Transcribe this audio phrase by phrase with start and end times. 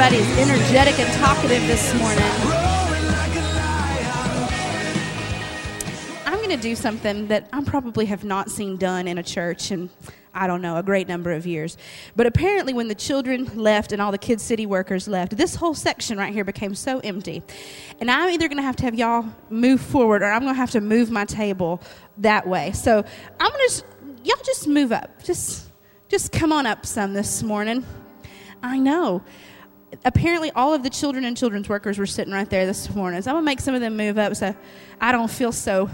[0.00, 2.22] everybody's energetic and talkative this morning.
[6.24, 9.72] I'm going to do something that I probably have not seen done in a church
[9.72, 9.90] in,
[10.32, 11.76] I don't know, a great number of years.
[12.14, 15.74] But apparently, when the children left and all the Kid City workers left, this whole
[15.74, 17.42] section right here became so empty.
[18.00, 20.60] And I'm either going to have to have y'all move forward or I'm going to
[20.60, 21.82] have to move my table
[22.18, 22.70] that way.
[22.70, 23.04] So
[23.40, 23.84] I'm going to,
[24.22, 25.24] y'all just move up.
[25.24, 25.72] Just,
[26.08, 27.84] just come on up some this morning.
[28.62, 29.22] I know
[30.04, 33.22] apparently all of the children and children's workers were sitting right there this morning.
[33.22, 34.54] So I'm going to make some of them move up so
[35.00, 35.90] I don't feel so.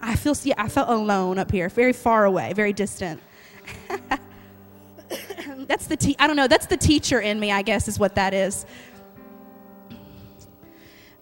[0.00, 3.20] I feel, yeah, I felt alone up here, very far away, very distant.
[5.66, 8.14] that's the te- I don't know, that's the teacher in me, I guess, is what
[8.14, 8.64] that is.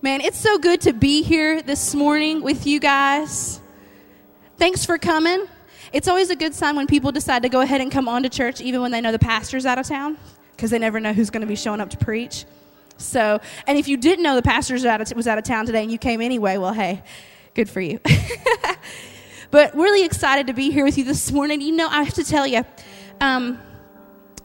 [0.00, 3.60] Man, it's so good to be here this morning with you guys.
[4.56, 5.46] Thanks for coming.
[5.92, 8.28] It's always a good sign when people decide to go ahead and come on to
[8.28, 10.18] church, even when they know the pastor's out of town
[10.58, 12.44] because they never know who's going to be showing up to preach.
[12.96, 15.98] So, and if you didn't know the pastor was out, of, town today and you
[15.98, 17.00] came anyway, well, hey,
[17.54, 18.00] good for you.
[19.52, 21.60] but really excited to be here with you this morning.
[21.60, 22.66] You know, I have to tell you,
[23.20, 23.60] um,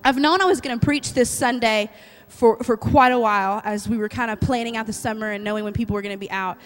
[0.04, 1.90] I've known I was going to preach this Sunday
[2.28, 5.44] for, for quite a while as we were kind of planning out the summer and
[5.44, 6.60] knowing when people were going to be out.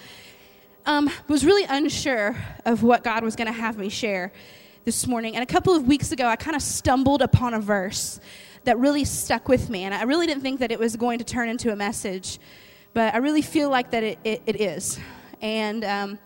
[0.84, 4.30] Um, was really unsure of what God was going to have me share
[4.84, 5.36] this morning.
[5.36, 8.20] And a couple of weeks ago, I kind of stumbled upon a verse
[8.64, 9.84] that really stuck with me.
[9.84, 12.38] And I really didn't think that it was going to turn into a message,
[12.94, 14.98] but I really feel like that it, it, it is.
[15.40, 16.18] And um,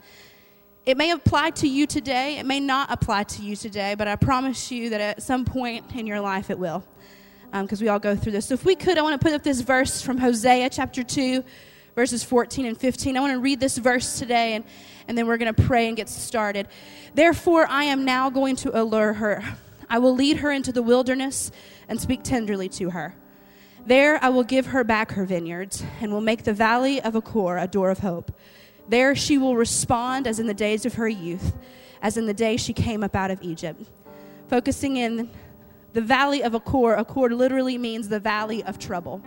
[0.85, 4.17] it may apply to you today, it may not apply to you today, but I
[4.17, 6.85] promise you that at some point in your life it will.
[7.53, 8.47] Because um, we all go through this.
[8.47, 11.45] So, if we could, I want to put up this verse from Hosea chapter 2,
[11.95, 13.15] verses 14 and 15.
[13.15, 14.65] I want to read this verse today, and,
[15.07, 16.67] and then we're going to pray and get started.
[17.15, 19.45] Therefore, I am now going to allure her.
[19.91, 21.53] I will lead her into the wilderness
[21.89, 23.15] and speak tenderly to her.
[23.87, 27.59] There I will give her back her vineyards and will make the valley of Achor
[27.59, 28.33] a door of hope.
[28.89, 31.57] There she will respond as in the days of her youth,
[32.01, 33.83] as in the day she came up out of Egypt.
[34.49, 35.31] Focusing in
[35.93, 39.23] the valley of Achor, Achor literally means the valley of trouble.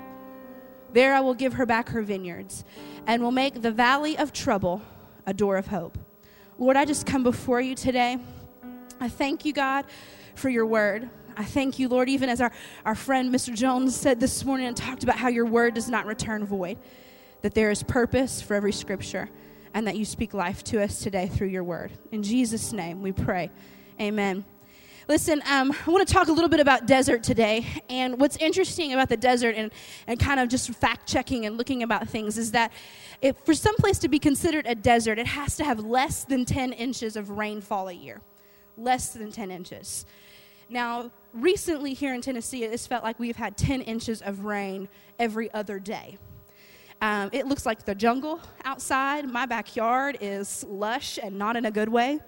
[0.93, 2.63] There I will give her back her vineyards
[3.05, 4.81] and will make the valley of trouble
[5.25, 5.97] a door of hope.
[6.57, 8.17] Lord, I just come before you today.
[9.01, 9.83] I thank you, God,
[10.35, 11.09] for your word.
[11.37, 12.51] I thank you, Lord, even as our,
[12.85, 13.53] our friend Mr.
[13.53, 16.77] Jones said this morning and talked about how your word does not return void,
[17.41, 19.29] that there is purpose for every scripture,
[19.73, 21.91] and that you speak life to us today through your word.
[22.11, 23.51] In Jesus' name we pray.
[23.99, 24.45] Amen.
[25.07, 27.65] Listen, um, I want to talk a little bit about desert today.
[27.89, 29.71] And what's interesting about the desert and,
[30.07, 32.71] and kind of just fact checking and looking about things is that
[33.43, 36.73] for some place to be considered a desert, it has to have less than 10
[36.73, 38.21] inches of rainfall a year.
[38.77, 40.05] Less than 10 inches.
[40.69, 44.89] Now, recently here in Tennessee, it's felt like we've had 10 inches of rain
[45.19, 46.17] every other day.
[47.01, 49.29] Um, it looks like the jungle outside.
[49.29, 52.19] My backyard is lush and not in a good way.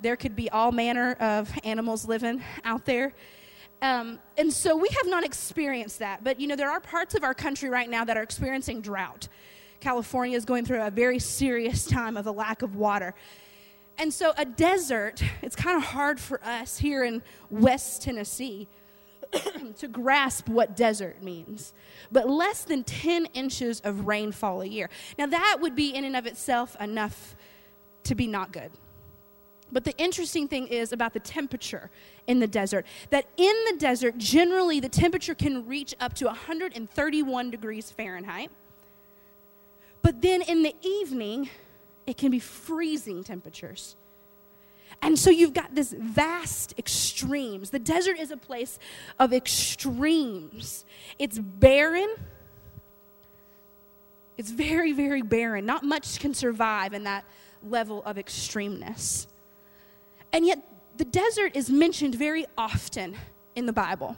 [0.00, 3.12] There could be all manner of animals living out there.
[3.82, 6.22] Um, and so we have not experienced that.
[6.22, 9.28] But, you know, there are parts of our country right now that are experiencing drought.
[9.80, 13.14] California is going through a very serious time of a lack of water.
[13.98, 18.68] And so, a desert, it's kind of hard for us here in West Tennessee
[19.78, 21.72] to grasp what desert means.
[22.10, 24.90] But less than 10 inches of rainfall a year.
[25.18, 27.36] Now, that would be in and of itself enough
[28.04, 28.70] to be not good.
[29.72, 31.90] But the interesting thing is about the temperature
[32.26, 37.50] in the desert that in the desert, generally the temperature can reach up to 131
[37.50, 38.50] degrees Fahrenheit.
[40.02, 41.48] But then in the evening,
[42.06, 43.96] it can be freezing temperatures.
[45.02, 47.70] And so you've got this vast extremes.
[47.70, 48.78] The desert is a place
[49.18, 50.84] of extremes.
[51.18, 52.14] It's barren.
[54.36, 55.66] It's very, very barren.
[55.66, 57.24] Not much can survive in that
[57.62, 59.26] level of extremeness.
[60.32, 60.62] And yet,
[60.96, 63.16] the desert is mentioned very often
[63.54, 64.16] in the Bible.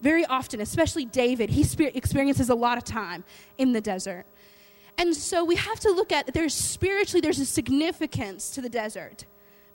[0.00, 1.62] Very often, especially David, he
[1.94, 3.24] experiences a lot of time
[3.56, 4.26] in the desert.
[4.98, 9.24] And so we have to look at there's spiritually there's a significance to the desert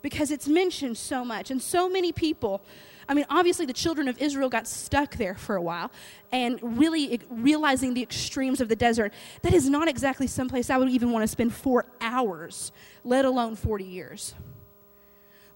[0.02, 2.60] because it's mentioned so much and so many people
[3.08, 5.90] I mean obviously the children of Israel got stuck there for a while
[6.30, 10.90] and really realizing the extremes of the desert that is not exactly someplace I would
[10.90, 12.70] even want to spend 4 hours
[13.02, 14.34] let alone 40 years.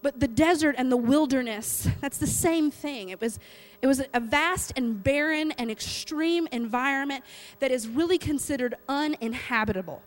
[0.01, 3.09] But the desert and the wilderness, that's the same thing.
[3.09, 3.37] It was,
[3.81, 7.23] it was a vast and barren and extreme environment
[7.59, 10.01] that is really considered uninhabitable.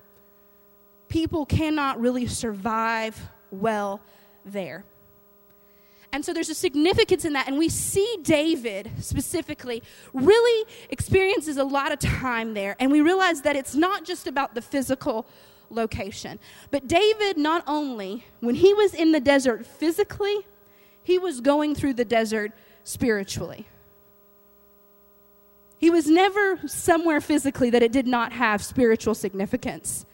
[1.09, 4.00] People cannot really survive well
[4.47, 4.85] there.
[6.15, 7.49] And so there's a significance in that.
[7.49, 12.77] And we see David specifically really experiences a lot of time there.
[12.79, 15.27] And we realize that it's not just about the physical
[15.72, 16.38] location.
[16.70, 20.46] But David, not only, when he was in the desert physically,
[21.02, 22.52] he was going through the desert
[22.84, 23.66] spiritually.
[25.78, 30.06] He was never somewhere physically that it did not have spiritual significance.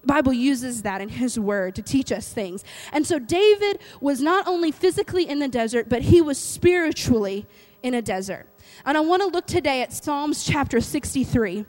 [0.00, 2.64] The Bible uses that in his word to teach us things.
[2.92, 7.46] And so David was not only physically in the desert, but he was spiritually
[7.82, 8.46] in a desert.
[8.84, 11.66] And I want to look today at Psalms chapter 63.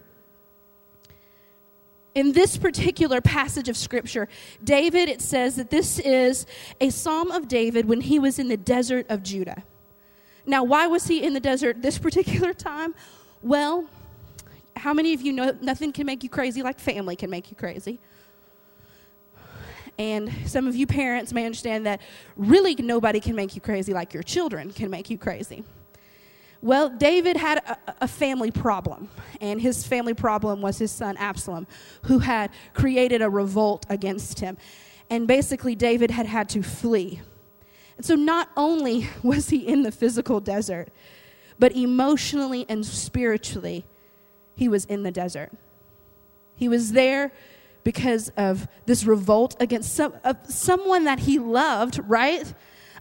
[2.15, 4.27] In this particular passage of scripture,
[4.63, 6.45] David, it says that this is
[6.79, 9.63] a psalm of David when he was in the desert of Judah.
[10.45, 12.93] Now, why was he in the desert this particular time?
[13.41, 13.85] Well,
[14.75, 17.57] how many of you know nothing can make you crazy like family can make you
[17.57, 17.99] crazy?
[19.97, 22.01] And some of you parents may understand that
[22.35, 25.63] really nobody can make you crazy like your children can make you crazy.
[26.63, 29.09] Well, David had a, a, family problem,
[29.41, 31.67] and his family problem was his son Absalom,
[32.03, 34.55] who had created a revolt against him.
[35.09, 37.19] And basically, David had had to flee.
[37.97, 40.87] And so, not only was he in the physical desert,
[41.59, 43.83] but emotionally and spiritually,
[44.55, 45.51] he was in the desert.
[46.55, 47.33] He was there
[47.83, 50.13] because of this revolt against some,
[50.47, 52.53] someone that he loved, right?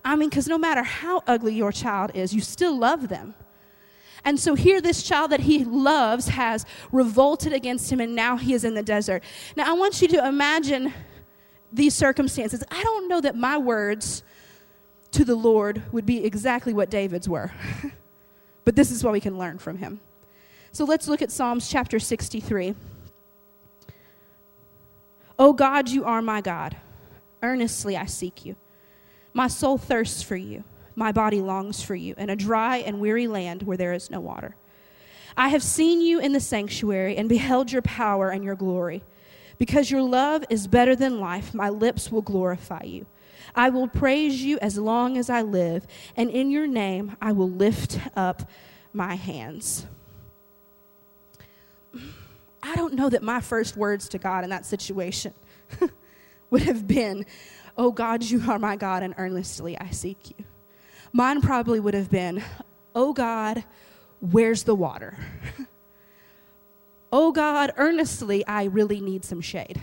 [0.04, 3.36] I mean, because no matter how ugly your child is, you still love them.
[4.24, 8.54] And so here, this child that he loves has revolted against him, and now he
[8.54, 9.22] is in the desert.
[9.56, 10.92] Now, I want you to imagine
[11.72, 12.62] these circumstances.
[12.70, 14.22] I don't know that my words
[15.12, 17.52] to the Lord would be exactly what David's were,
[18.64, 20.00] but this is what we can learn from him.
[20.70, 22.74] So let's look at Psalms chapter 63.
[25.38, 26.76] Oh God, you are my God.
[27.42, 28.56] Earnestly I seek you.
[29.34, 30.62] My soul thirsts for you.
[30.94, 34.20] My body longs for you in a dry and weary land where there is no
[34.20, 34.56] water.
[35.36, 39.02] I have seen you in the sanctuary and beheld your power and your glory.
[39.58, 43.06] Because your love is better than life, my lips will glorify you.
[43.54, 45.86] I will praise you as long as I live,
[46.16, 48.48] and in your name I will lift up
[48.92, 49.86] my hands.
[52.62, 55.34] I don't know that my first words to God in that situation
[56.50, 57.26] would have been,
[57.76, 60.44] Oh God, you are my God, and earnestly I seek you.
[61.12, 62.42] Mine probably would have been,
[62.94, 63.64] Oh God,
[64.20, 65.16] where's the water?
[67.12, 69.80] oh God, earnestly I really need some shade.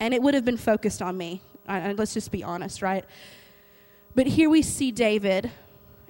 [0.00, 1.42] And it would have been focused on me.
[1.66, 3.04] let's just be honest, right?
[4.14, 5.50] But here we see David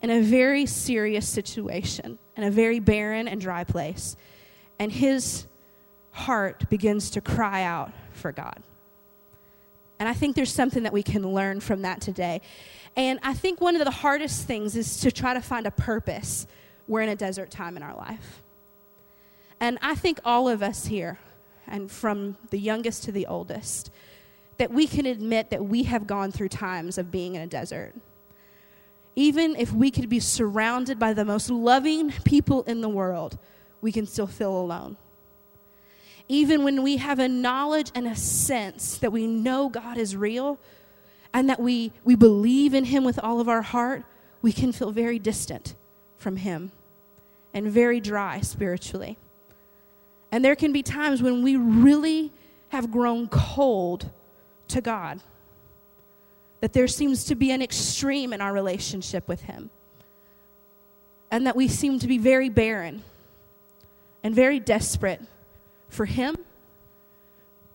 [0.03, 4.17] in a very serious situation, in a very barren and dry place.
[4.79, 5.47] And his
[6.13, 8.63] heart begins to cry out for God.
[9.99, 12.41] And I think there's something that we can learn from that today.
[12.99, 16.49] And I think one of the hardest things is to try to find a purpose.
[16.89, 18.43] We're in a desert time in our life.
[19.61, 21.21] And I think all of us here,
[21.69, 23.93] and from the youngest to the oldest,
[24.57, 27.95] that we can admit that we have gone through times of being in a desert.
[29.15, 33.39] Even if we could be surrounded by the most loving people in the world,
[33.81, 34.97] we can still feel alone
[36.29, 40.59] even when we have a knowledge and a sense that we know God is real
[41.35, 44.05] and that we, we believe in Him with all of our heart,
[44.43, 45.75] we can feel very distant
[46.17, 46.73] from Him
[47.55, 49.17] and very dry spiritually.
[50.31, 52.33] And there can be times when we really
[52.69, 54.11] have grown cold
[54.69, 55.21] to God,
[56.61, 59.71] that there seems to be an extreme in our relationship with Him,
[61.31, 63.03] and that we seem to be very barren
[64.23, 65.23] and very desperate
[65.89, 66.37] for Him,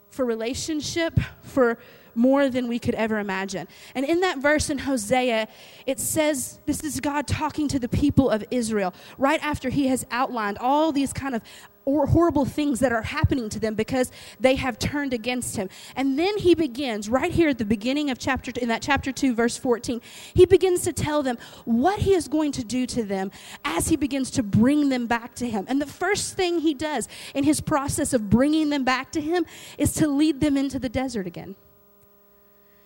[0.09, 1.79] for relationship, for
[2.15, 3.67] more than we could ever imagine.
[3.95, 5.47] And in that verse in Hosea,
[5.85, 10.05] it says this is God talking to the people of Israel right after he has
[10.11, 11.41] outlined all these kind of
[11.85, 15.69] or horrible things that are happening to them because they have turned against him.
[15.95, 19.35] And then he begins right here at the beginning of chapter in that chapter 2
[19.35, 20.01] verse 14.
[20.33, 23.31] He begins to tell them what he is going to do to them
[23.65, 25.65] as he begins to bring them back to him.
[25.67, 29.45] And the first thing he does in his process of bringing them back to him
[29.77, 31.55] is to lead them into the desert again.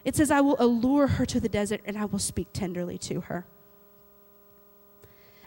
[0.08, 3.20] It says I will allure her to the desert and I will speak tenderly to
[3.20, 3.46] her.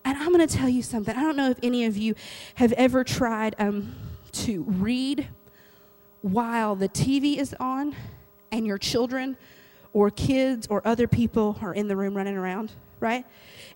[0.05, 1.17] And I'm going to tell you something.
[1.17, 2.15] I don't know if any of you
[2.57, 3.95] have ever tried um,
[4.33, 5.29] to read
[6.21, 7.97] while the TV is on
[8.53, 9.39] and your children
[9.95, 13.25] or kids or other people are in the room running around, right?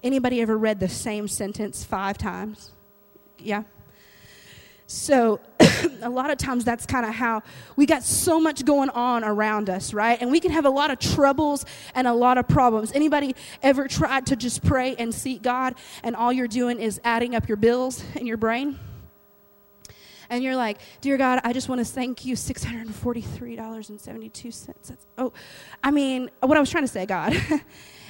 [0.03, 2.73] Anybody ever read the same sentence five times?
[3.39, 3.63] Yeah.
[4.87, 5.41] So,
[6.03, 7.43] a lot of times that's kind of how
[7.77, 10.21] we got so much going on around us, right?
[10.21, 11.65] And we can have a lot of troubles
[11.95, 12.93] and a lot of problems.
[12.93, 17.35] Anybody ever tried to just pray and seek God and all you're doing is adding
[17.35, 18.79] up your bills in your brain?
[20.29, 24.67] And you're like, Dear God, I just want to thank you $643.72.
[24.67, 25.33] That's, oh,
[25.83, 27.35] I mean, what I was trying to say, God.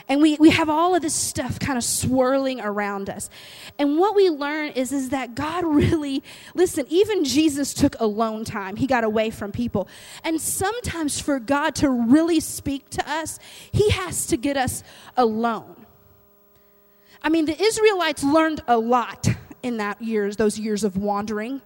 [0.09, 3.31] And we, we have all of this stuff kind of swirling around us.
[3.79, 6.23] And what we learn is, is that God really,
[6.55, 8.77] listen, even Jesus took alone time.
[8.77, 9.89] He got away from people.
[10.23, 13.39] And sometimes for God to really speak to us,
[13.73, 14.83] He has to get us
[15.17, 15.87] alone.
[17.23, 19.27] I mean, the Israelites learned a lot
[19.63, 21.63] in that years, those years of wandering.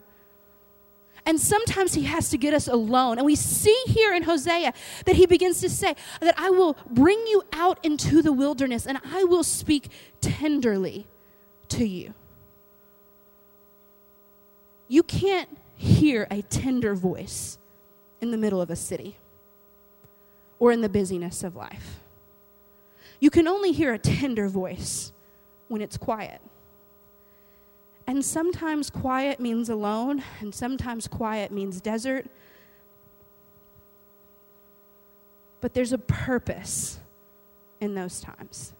[1.29, 3.19] And sometimes he has to get us alone.
[3.19, 4.73] And we see here in Hosea
[5.05, 8.99] that he begins to say that I will bring you out into the wilderness and
[9.13, 9.91] I will speak
[10.23, 11.07] tenderly
[11.69, 12.15] to you.
[14.89, 17.59] You can't hear a tender voice
[18.23, 19.19] in the middle of a city
[20.59, 22.01] or in the busyness of life.
[23.21, 25.13] You can only hear a tender voice
[25.69, 26.41] when it's quiet.
[28.09, 32.27] And sometimes quiet means alone, and sometimes quiet means desert.
[35.61, 37.01] But there's a purpose
[37.83, 38.73] in those times.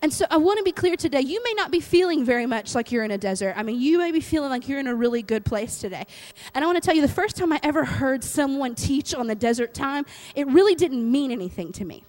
[0.00, 1.20] And so I want to be clear today.
[1.20, 3.52] You may not be feeling very much like you're in a desert.
[3.54, 6.06] I mean, you may be feeling like you're in a really good place today.
[6.54, 9.26] And I want to tell you the first time I ever heard someone teach on
[9.26, 12.02] the desert time, it really didn't mean anything to me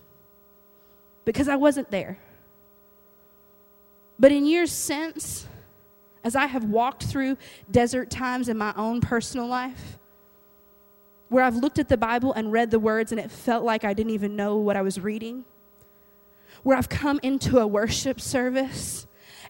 [1.26, 2.18] because I wasn't there.
[4.18, 5.48] But in years since,
[6.24, 7.38] as I have walked through
[7.70, 10.00] desert times in my own personal life,
[11.30, 13.94] where I've looked at the Bible and read the words and it felt like I
[13.94, 15.46] didn't even know what I was reading,
[16.64, 19.08] where I've come into a worship service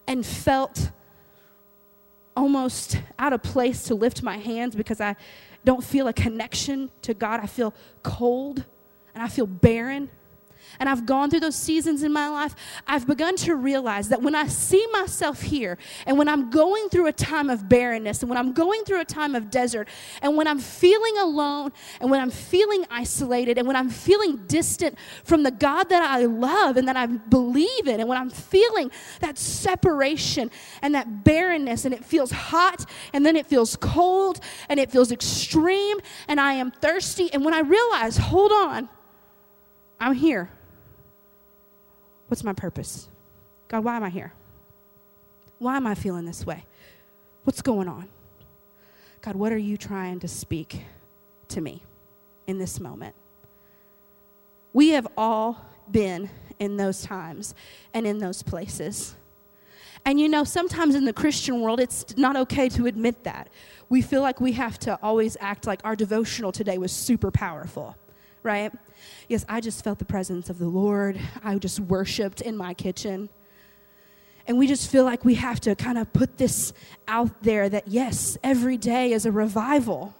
[0.08, 0.92] and felt
[2.36, 5.16] almost out of place to lift my hands because I
[5.66, 7.40] don't feel a connection to God.
[7.40, 8.66] I feel cold
[9.14, 10.10] and I feel barren
[10.80, 12.56] and I've gone through those seasons in my life,
[12.88, 17.08] I've begun to realize that when I see myself here and when I'm going through
[17.08, 19.88] a time of barrenness and when I'm going through a time of desert
[20.22, 24.98] and when I'm feeling alone and when I'm feeling isolated and when I'm feeling distant
[25.24, 28.92] from the God that I love and that I believe in and when I'm feeling
[29.20, 30.52] that separation
[30.82, 34.40] and that barrenness and it feels hot and then it feels cold
[34.70, 38.90] and it feels extreme and I am thirsty and when I realize, hold on,
[40.00, 40.50] I'm here.
[42.34, 43.10] What's my purpose?
[43.68, 44.34] God, why am I here?
[45.60, 46.66] Why am I feeling this way?
[47.44, 48.10] What's going on?
[49.22, 50.82] God, what are you trying to speak
[51.50, 51.84] to me
[52.48, 53.14] in this moment?
[54.74, 57.54] We have all been in those times
[57.94, 59.14] and in those places.
[60.04, 63.48] And you know, sometimes in the Christian world, it's not okay to admit that.
[63.90, 67.96] We feel like we have to always act like our devotional today was super powerful
[68.44, 68.72] right?
[69.28, 71.20] Yes, I just felt the presence of the Lord.
[71.44, 73.30] I just worshiped in my kitchen.
[74.46, 76.74] And we just feel like we have to kind of put this
[77.08, 80.14] out there that, yes, every day is a revival.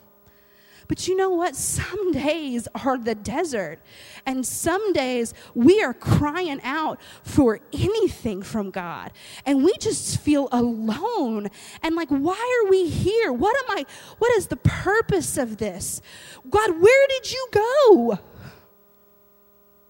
[0.88, 1.56] But you know what?
[1.56, 3.80] Some days are the desert.
[4.26, 9.12] And some days we are crying out for anything from God.
[9.46, 11.50] And we just feel alone.
[11.82, 13.32] And like, why are we here?
[13.32, 13.86] What am I,
[14.18, 16.02] what is the purpose of this?
[16.50, 18.20] God, where did you go?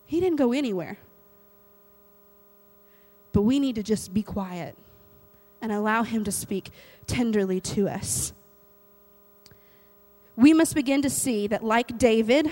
[0.06, 0.98] He didn't go anywhere.
[3.32, 4.78] But we need to just be quiet
[5.60, 6.70] and allow Him to speak
[7.08, 8.32] tenderly to us
[10.36, 12.52] we must begin to see that, like David,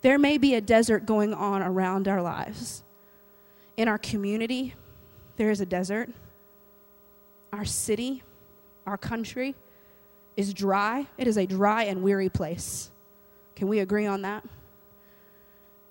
[0.00, 2.84] there may be a desert going on around our lives.
[3.76, 4.74] In our community,
[5.36, 6.10] there is a desert.
[7.52, 8.22] Our city,
[8.86, 9.54] our country
[10.36, 11.06] is dry.
[11.16, 12.90] It is a dry and weary place.
[13.56, 14.44] Can we agree on that?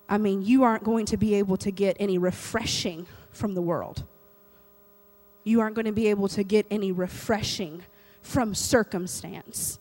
[0.07, 4.03] I mean, you aren't going to be able to get any refreshing from the world.
[5.43, 7.83] You aren't going to be able to get any refreshing
[8.21, 9.79] from circumstance.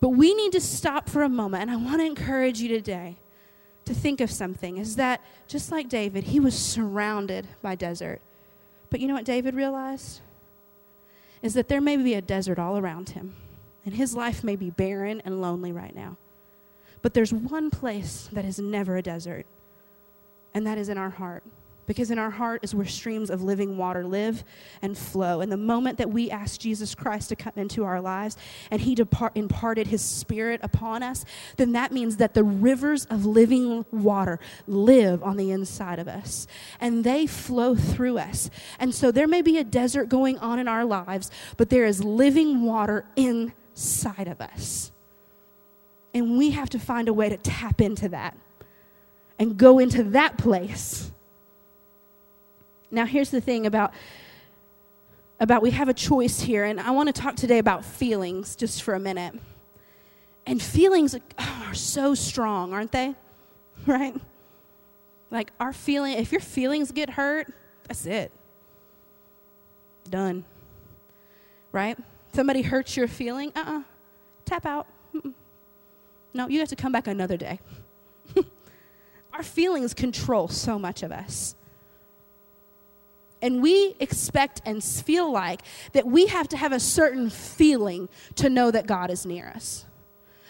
[0.00, 3.16] But we need to stop for a moment, and I want to encourage you today
[3.84, 8.20] to think of something is that just like David, he was surrounded by desert.
[8.90, 10.20] But you know what David realized?
[11.42, 13.34] Is that there may be a desert all around him,
[13.84, 16.16] and his life may be barren and lonely right now.
[17.00, 19.46] But there's one place that is never a desert,
[20.52, 21.44] and that is in our heart.
[21.88, 24.44] Because in our heart is where streams of living water live
[24.82, 25.40] and flow.
[25.40, 28.36] And the moment that we ask Jesus Christ to come into our lives
[28.70, 31.24] and He depart, imparted His Spirit upon us,
[31.56, 36.46] then that means that the rivers of living water live on the inside of us
[36.78, 38.50] and they flow through us.
[38.78, 42.04] And so there may be a desert going on in our lives, but there is
[42.04, 44.92] living water inside of us.
[46.12, 48.36] And we have to find a way to tap into that
[49.38, 51.12] and go into that place
[52.90, 53.92] now, here's the thing about
[55.40, 58.82] about we have a choice here, and I want to talk today about feelings just
[58.82, 59.34] for a minute.
[60.46, 63.14] And feelings are so strong, aren't they?
[63.86, 64.14] Right?
[65.30, 67.52] Like our feeling, if your feelings get hurt,
[67.86, 68.32] that's it.
[70.10, 70.44] Done.
[71.70, 71.96] Right?
[72.34, 73.78] Somebody hurts your feeling, uh uh-uh.
[73.78, 73.82] uh
[74.44, 74.86] tap out.
[76.34, 77.60] No, you have to come back another day.
[79.32, 81.54] our feelings control so much of us.
[83.40, 88.48] And we expect and feel like that we have to have a certain feeling to
[88.50, 89.84] know that God is near us.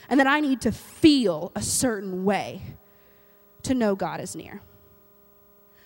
[0.09, 2.63] And that I need to feel a certain way
[3.63, 4.63] to know God is near.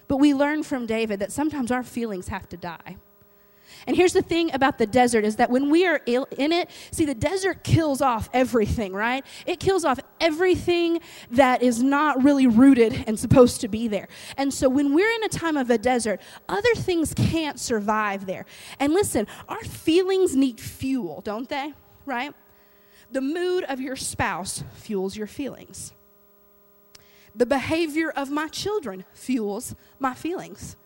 [0.07, 2.97] But we learn from David that sometimes our feelings have to die.
[3.87, 7.05] And here's the thing about the desert is that when we are in it, see,
[7.05, 9.25] the desert kills off everything, right?
[9.47, 11.01] It kills off everything
[11.31, 14.09] that is not really rooted and supposed to be there.
[14.37, 18.47] And so when we're in a time of a desert, other things can't survive there.
[18.79, 21.73] And listen, our feelings need fuel, don't they?
[22.07, 22.35] Right?
[23.11, 25.93] The mood of your spouse fuels your feelings.
[27.35, 30.77] The behavior of my children fuels my feelings.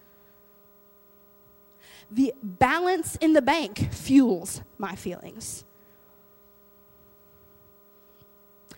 [2.11, 5.65] The balance in the bank fuels my feelings.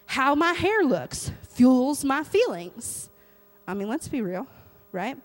[0.07, 3.11] How my hair looks fuels my feelings.
[3.67, 4.47] I mean, let's be real,
[4.93, 5.19] right?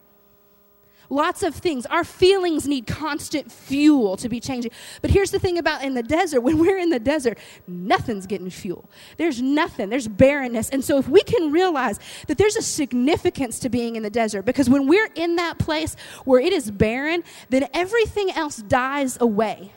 [1.09, 1.85] Lots of things.
[1.85, 4.71] Our feelings need constant fuel to be changing.
[5.01, 8.49] But here's the thing about in the desert when we're in the desert, nothing's getting
[8.49, 8.89] fuel.
[9.17, 10.69] There's nothing, there's barrenness.
[10.69, 14.43] And so if we can realize that there's a significance to being in the desert,
[14.43, 15.95] because when we're in that place
[16.25, 19.71] where it is barren, then everything else dies away.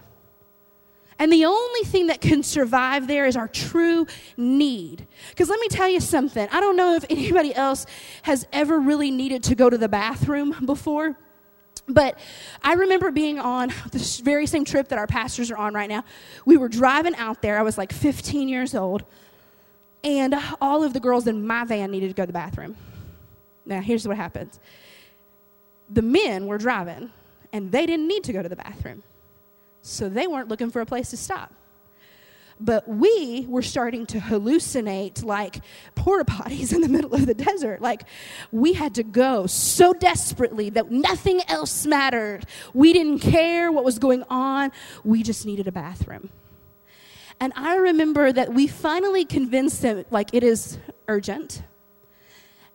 [1.19, 4.07] And the only thing that can survive there is our true
[4.37, 5.07] need.
[5.31, 6.47] Because let me tell you something.
[6.53, 7.87] I don't know if anybody else
[8.23, 11.17] has ever really needed to go to the bathroom before.
[11.89, 12.19] But
[12.63, 16.05] I remember being on this very same trip that our pastors are on right now.
[16.45, 17.59] We were driving out there.
[17.59, 19.05] I was like 15 years old.
[20.03, 22.77] And all of the girls in my van needed to go to the bathroom.
[23.65, 24.61] Now, here's what happens
[25.89, 27.11] the men were driving,
[27.53, 29.03] and they didn't need to go to the bathroom.
[29.87, 31.53] So they weren't looking for a place to stop.
[32.59, 35.61] But we were starting to hallucinate like
[35.95, 37.81] porta potties in the middle of the desert.
[37.81, 38.03] Like
[38.51, 42.47] we had to go so desperately that nothing else mattered.
[42.75, 44.73] We didn't care what was going on,
[45.05, 46.31] we just needed a bathroom.
[47.39, 51.63] And I remember that we finally convinced them, like, it is urgent.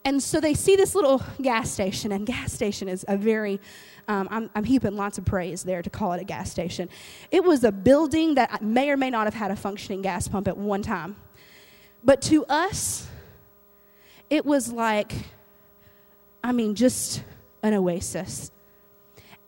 [0.04, 3.60] And so they see this little gas station, and gas station is a very
[4.08, 6.90] um, I'm, I'm heaping lots of praise there to call it a gas station.
[7.30, 10.48] It was a building that may or may not have had a functioning gas pump
[10.48, 11.16] at one time.
[12.04, 13.08] But to us,
[14.30, 15.14] it was like,
[16.44, 17.24] I mean, just
[17.62, 18.52] an oasis.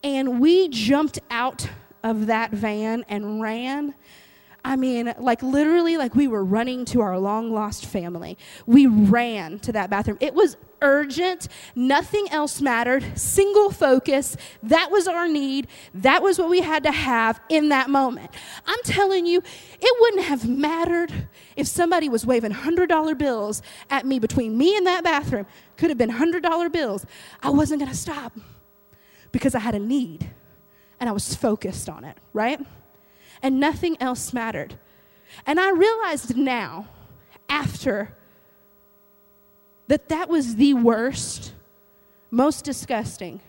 [0.02, 1.68] And we jumped out
[2.02, 3.94] of that van and ran.
[4.66, 8.38] I mean, like literally, like we were running to our long lost family.
[8.66, 10.16] We ran to that bathroom.
[10.20, 11.48] It was urgent.
[11.74, 13.18] Nothing else mattered.
[13.18, 14.38] Single focus.
[14.62, 15.66] That was our need.
[15.92, 18.30] That was what we had to have in that moment.
[18.66, 19.42] I'm telling you,
[19.80, 24.86] it wouldn't have mattered if somebody was waving $100 bills at me between me and
[24.86, 25.46] that bathroom.
[25.76, 27.04] Could have been $100 bills.
[27.42, 28.32] I wasn't going to stop
[29.30, 30.30] because I had a need
[31.00, 32.60] and I was focused on it, right?
[33.44, 34.78] And nothing else mattered.
[35.46, 36.86] And I realized now,
[37.48, 38.16] after
[39.86, 41.52] that that was the worst,
[42.30, 43.40] most disgusting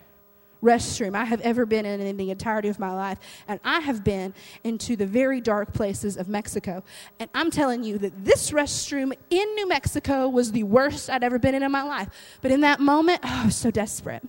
[0.62, 3.18] restroom I have ever been in in the entirety of my life.
[3.48, 6.84] And I have been into the very dark places of Mexico.
[7.18, 11.38] And I'm telling you that this restroom in New Mexico was the worst I'd ever
[11.38, 12.08] been in in my life.
[12.42, 14.22] But in that moment, oh, I was so desperate.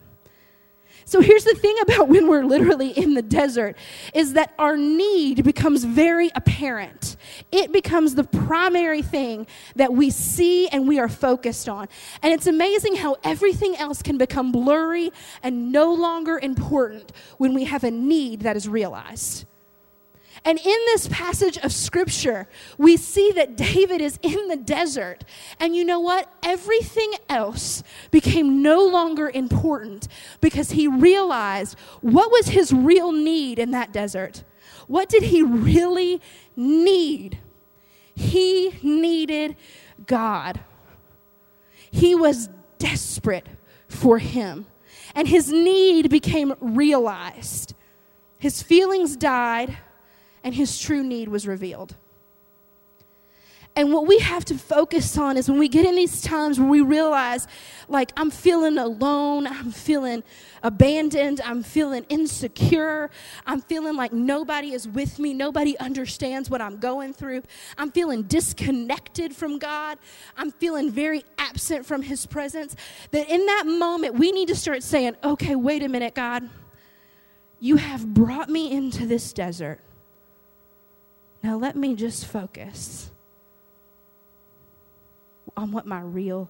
[1.07, 3.77] So here's the thing about when we're literally in the desert
[4.13, 7.15] is that our need becomes very apparent.
[7.49, 11.87] It becomes the primary thing that we see and we are focused on.
[12.21, 15.11] And it's amazing how everything else can become blurry
[15.43, 19.45] and no longer important when we have a need that is realized.
[20.47, 25.25] And in this passage of scripture, we see that David is in the desert.
[25.59, 26.31] And you know what?
[26.41, 30.07] Everything else became no longer important
[30.39, 34.45] because he realized what was his real need in that desert.
[34.87, 36.21] What did he really
[36.55, 37.39] need?
[38.15, 39.57] He needed
[40.05, 40.61] God.
[41.91, 42.47] He was
[42.79, 43.47] desperate
[43.89, 44.65] for him.
[45.13, 47.73] And his need became realized.
[48.37, 49.79] His feelings died
[50.43, 51.95] and his true need was revealed.
[53.77, 56.67] And what we have to focus on is when we get in these times where
[56.67, 57.47] we realize,
[57.87, 60.23] like, I'm feeling alone, I'm feeling
[60.63, 63.11] abandoned, I'm feeling insecure,
[63.45, 67.43] I'm feeling like nobody is with me, nobody understands what I'm going through,
[67.77, 69.99] I'm feeling disconnected from God,
[70.35, 72.75] I'm feeling very absent from His presence.
[73.11, 76.49] That in that moment, we need to start saying, okay, wait a minute, God,
[77.59, 79.81] you have brought me into this desert.
[81.43, 83.11] Now let me just focus
[85.55, 86.49] on what my real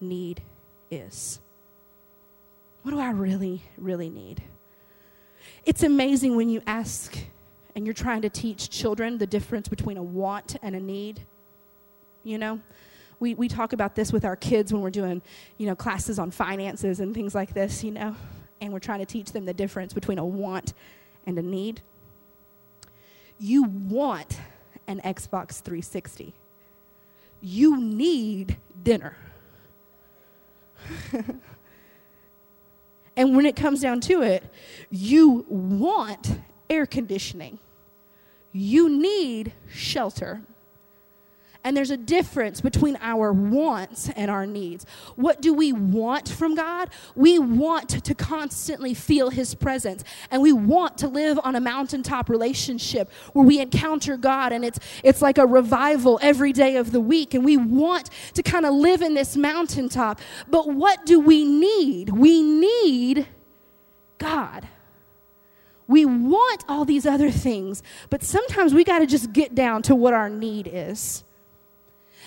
[0.00, 0.42] need
[0.90, 1.40] is.
[2.82, 4.42] What do I really, really need?
[5.64, 7.16] It's amazing when you ask
[7.74, 11.20] and you're trying to teach children the difference between a want and a need.
[12.22, 12.60] You know,
[13.20, 15.22] we, we talk about this with our kids when we're doing,
[15.58, 18.14] you know, classes on finances and things like this, you know,
[18.60, 20.74] and we're trying to teach them the difference between a want
[21.26, 21.80] and a need
[23.38, 24.38] you want
[24.86, 26.34] an Xbox 360.
[27.40, 29.16] You need dinner.
[33.16, 34.44] and when it comes down to it,
[34.90, 36.38] you want
[36.70, 37.58] air conditioning.
[38.52, 40.42] You need shelter.
[41.64, 44.84] And there's a difference between our wants and our needs.
[45.16, 46.90] What do we want from God?
[47.14, 50.04] We want to constantly feel His presence.
[50.30, 54.78] And we want to live on a mountaintop relationship where we encounter God and it's,
[55.02, 57.32] it's like a revival every day of the week.
[57.32, 60.20] And we want to kind of live in this mountaintop.
[60.48, 62.10] But what do we need?
[62.10, 63.26] We need
[64.18, 64.68] God.
[65.86, 69.94] We want all these other things, but sometimes we got to just get down to
[69.94, 71.23] what our need is.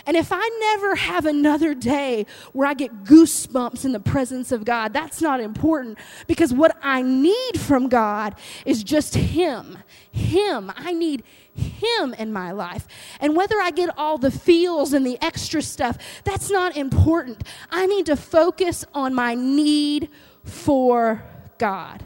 [0.07, 4.63] And if I never have another day where I get goosebumps in the presence of
[4.63, 9.77] God, that's not important because what I need from God is just Him.
[10.09, 10.71] Him.
[10.77, 12.87] I need Him in my life.
[13.19, 17.43] And whether I get all the feels and the extra stuff, that's not important.
[17.69, 20.09] I need to focus on my need
[20.45, 21.21] for
[21.57, 22.05] God.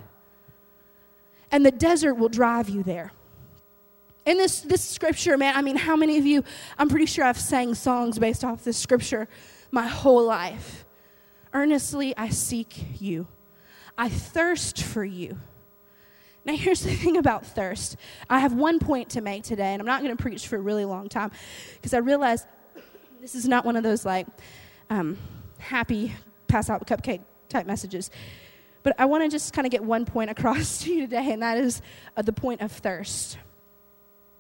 [1.52, 3.12] And the desert will drive you there.
[4.26, 6.44] In this, this scripture, man, I mean, how many of you,
[6.78, 9.28] I'm pretty sure I've sang songs based off this scripture
[9.72, 10.86] my whole life.
[11.54, 13.28] Earnestly, I seek you.
[13.98, 15.38] I thirst for you.
[16.46, 17.98] Now, here's the thing about thirst.
[18.30, 20.62] I have one point to make today, and I'm not going to preach for a
[20.62, 21.32] really long time
[21.76, 22.46] because I realize
[23.22, 24.28] this is not one of those like
[24.90, 25.18] um,
[25.58, 26.14] happy
[26.48, 28.12] pass out cupcake type messages.
[28.84, 31.42] But I want to just kind of get one point across to you today, and
[31.42, 31.82] that is
[32.16, 33.38] uh, the point of thirst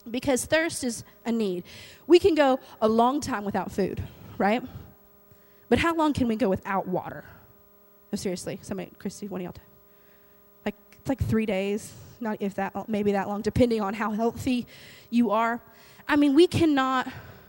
[0.09, 1.63] because thirst is a need.
[2.07, 4.03] We can go a long time without food,
[4.37, 4.63] right?
[5.69, 7.23] But how long can we go without water?
[8.11, 9.53] No, seriously, somebody, Christy, one of y'all,
[10.65, 14.67] like it's like three days, not if that, maybe that long, depending on how healthy
[15.09, 15.61] you are.
[16.07, 17.07] I mean, we cannot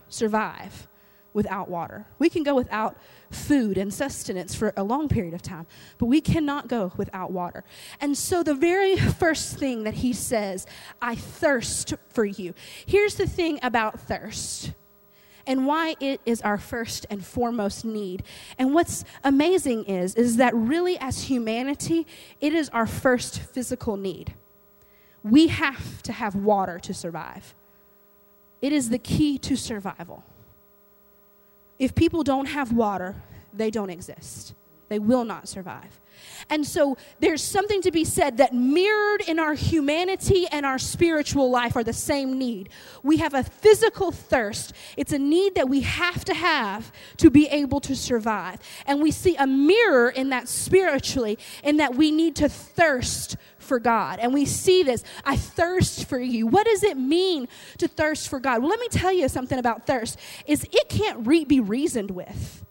[0.09, 0.87] survive
[1.33, 2.07] without water.
[2.18, 2.97] We can go without
[3.31, 5.66] food and sustenance for a long period of time,
[5.99, 7.64] but we cannot go without water.
[8.01, 10.66] And so, the very first thing that he says,
[11.01, 12.55] I thirst for you.
[12.87, 14.73] Here's the thing about thirst
[15.47, 18.23] and why it is our first and foremost need.
[18.59, 22.07] And what's amazing is is that really as humanity,
[22.40, 24.35] it is our first physical need.
[25.23, 27.55] We have to have water to survive.
[28.61, 30.25] It is the key to survival.
[31.83, 33.16] If people don't have water,
[33.53, 34.55] they don't exist.
[34.88, 36.01] They will not survive.
[36.49, 41.51] And so there's something to be said that mirrored in our humanity and our spiritual
[41.51, 42.68] life are the same need.
[43.03, 47.49] We have a physical thirst, it's a need that we have to have to be
[47.49, 48.61] able to survive.
[48.87, 53.79] And we see a mirror in that spiritually, in that we need to thirst for
[53.79, 54.18] God.
[54.18, 56.46] And we see this I thirst for you.
[56.46, 57.48] What does it mean
[57.79, 58.61] to thirst for God?
[58.61, 62.64] Well, let me tell you something about thirst is it can't re- be reasoned with.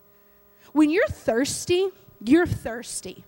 [0.73, 1.89] When you're thirsty,
[2.23, 3.25] you're thirsty.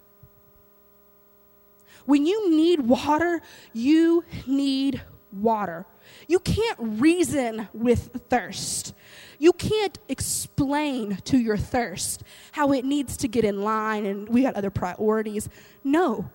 [2.05, 5.85] When you need water, you need water.
[6.27, 8.93] You can't reason with thirst.
[9.39, 14.41] You can't explain to your thirst how it needs to get in line and we
[14.41, 15.49] got other priorities.
[15.83, 16.29] No,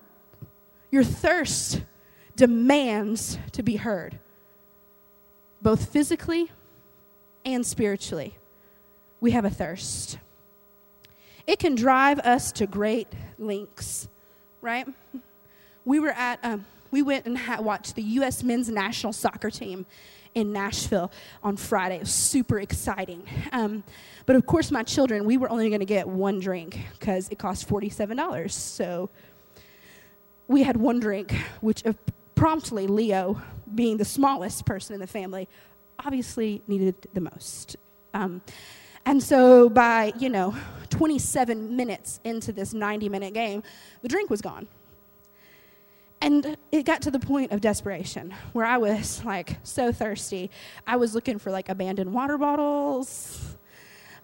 [0.91, 1.81] your thirst
[2.35, 4.19] demands to be heard.
[5.61, 6.49] both physically
[7.45, 8.37] and spiritually.
[9.19, 10.17] We have a thirst.
[11.45, 14.07] It can drive us to great lengths,
[14.61, 14.87] right?
[15.83, 18.41] We were at, um, we went and ha- watched the U.S.
[18.43, 19.85] men's national soccer team
[20.33, 21.11] in Nashville
[21.43, 21.95] on Friday.
[21.95, 23.23] It was super exciting.
[23.51, 23.83] Um,
[24.25, 27.39] but of course, my children, we were only going to get one drink because it
[27.39, 28.49] cost $47.
[28.51, 29.09] So
[30.49, 31.31] we had one drink,
[31.61, 31.93] which uh,
[32.35, 33.39] promptly Leo,
[33.73, 35.47] being the smallest person in the family,
[36.03, 37.77] obviously needed the most.
[38.13, 38.41] Um,
[39.05, 40.55] and so by, you know,
[40.89, 43.63] 27 minutes into this 90 minute game,
[44.01, 44.67] the drink was gone.
[46.21, 50.49] And it got to the point of desperation where I was like so thirsty.
[50.85, 53.48] I was looking for like abandoned water bottles.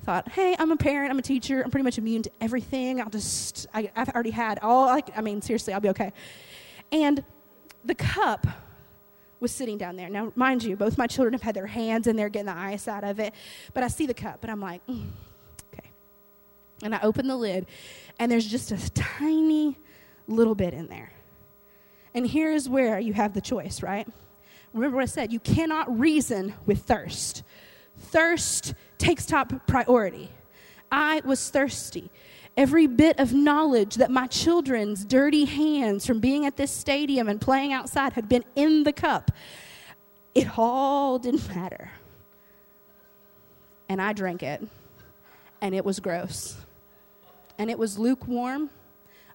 [0.05, 3.01] Thought, hey, I'm a parent, I'm a teacher, I'm pretty much immune to everything.
[3.01, 6.13] I'll just, I, have already had all, I, I mean, seriously, I'll be okay.
[6.91, 7.23] And
[7.83, 8.45] the cup
[9.39, 10.07] was sitting down there.
[10.07, 12.87] Now, mind you, both my children have had their hands in there getting the ice
[12.87, 13.33] out of it,
[13.73, 15.07] but I see the cup and I'm like, mm,
[15.73, 15.89] okay.
[16.83, 17.65] And I open the lid,
[18.19, 19.75] and there's just a tiny
[20.27, 21.13] little bit in there.
[22.13, 24.07] And here is where you have the choice, right?
[24.71, 27.41] Remember what I said you cannot reason with thirst.
[27.97, 30.29] Thirst takes top priority.
[30.91, 32.11] I was thirsty.
[32.57, 37.41] Every bit of knowledge that my children's dirty hands from being at this stadium and
[37.41, 39.31] playing outside had been in the cup,
[40.33, 41.91] it all didn't matter.
[43.89, 44.65] And I drank it,
[45.61, 46.57] and it was gross.
[47.57, 48.69] And it was lukewarm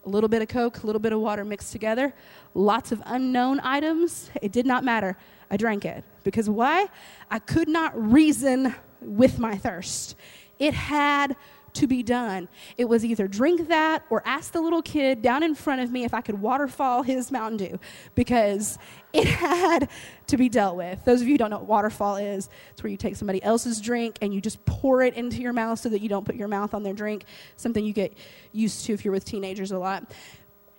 [0.05, 2.15] a little bit of Coke, a little bit of water mixed together,
[2.55, 4.31] lots of unknown items.
[4.41, 5.17] It did not matter.
[5.51, 6.05] I drank it.
[6.25, 6.87] Because why?
[7.31, 10.17] I could not reason with my thirst.
[10.59, 11.37] It had
[11.75, 12.49] to be done.
[12.77, 16.05] It was either drink that or ask the little kid down in front of me
[16.05, 17.81] if I could waterfall his Mountain Dew
[18.15, 18.79] because
[19.13, 19.89] it had
[20.27, 21.05] to be dealt with.
[21.05, 23.81] Those of you who don't know what waterfall is, it's where you take somebody else's
[23.81, 26.49] drink and you just pour it into your mouth so that you don't put your
[26.49, 27.25] mouth on their drink,
[27.57, 28.17] something you get
[28.53, 30.13] used to if you're with teenagers a lot.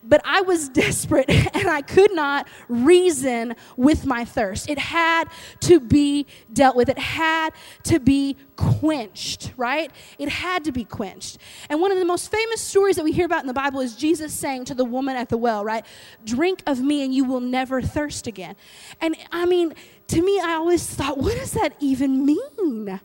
[0.04, 4.70] But I was desperate and I could not reason with my thirst.
[4.70, 5.26] It had
[5.62, 7.52] to be dealt with, it had
[7.84, 9.92] to be quenched, right?
[10.20, 11.38] It had to be quenched.
[11.70, 13.96] And one of the most famous stories that we hear about in the Bible is
[13.96, 15.86] Jesus saying to the woman at the well, right?
[16.26, 18.56] Drink of me and you will never thirst again.
[19.00, 19.74] And I mean,
[20.08, 23.00] to me, I always thought, what does that even mean?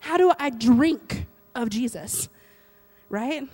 [0.00, 2.28] How do I drink of Jesus,
[3.08, 3.48] right?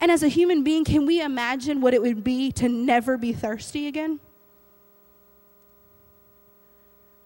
[0.00, 3.32] And as a human being, can we imagine what it would be to never be
[3.32, 4.20] thirsty again?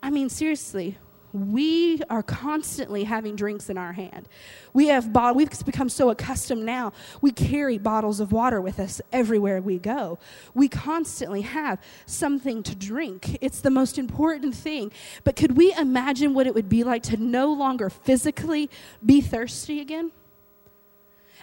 [0.02, 0.96] I mean, seriously,
[1.32, 4.28] we are constantly having drinks in our hand.
[4.72, 6.92] We have bottle, we've become so accustomed now.
[7.20, 10.18] We carry bottles of water with us everywhere we go.
[10.54, 13.38] We constantly have something to drink.
[13.40, 14.92] It's the most important thing.
[15.24, 18.70] But could we imagine what it would be like to no longer physically
[19.04, 20.12] be thirsty again?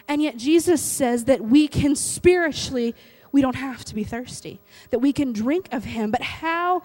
[0.08, 2.94] And yet, Jesus says that we can spiritually,
[3.32, 6.10] we don't have to be thirsty, that we can drink of Him.
[6.10, 6.82] But how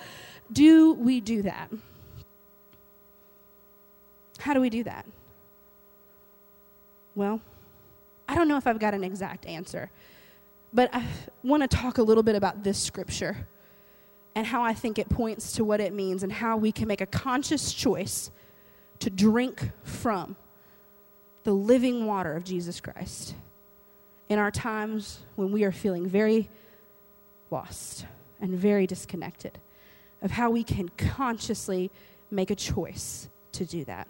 [0.52, 1.70] do we do that?
[4.40, 5.06] How do we do that?
[7.14, 7.42] Well,
[8.28, 9.92] I don't know if I've got an exact answer,
[10.74, 11.06] but I
[11.44, 13.48] want to talk a little bit about this scripture
[14.34, 17.02] and how I think it points to what it means and how we can make
[17.02, 18.32] a conscious choice
[19.00, 20.38] to drink from
[21.44, 23.36] the living water of Jesus Christ
[24.30, 26.50] in our times when we are feeling very
[27.50, 28.06] lost
[28.40, 29.60] and very disconnected,
[30.22, 31.92] of how we can consciously
[32.30, 34.08] make a choice to do that.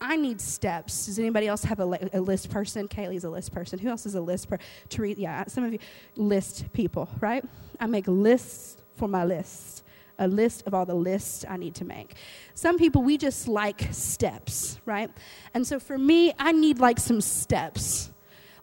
[0.00, 1.06] I need steps.
[1.06, 2.88] Does anybody else have a, a list person?
[2.88, 3.78] Kaylee's a list person.
[3.78, 4.64] Who else is a list person?
[4.88, 5.78] Teresa, yeah, some of you
[6.16, 7.44] list people, right?
[7.78, 9.81] I make lists for my lists
[10.22, 12.14] a list of all the lists I need to make.
[12.54, 15.10] Some people, we just like steps, right?
[15.52, 18.10] And so for me, I need like some steps.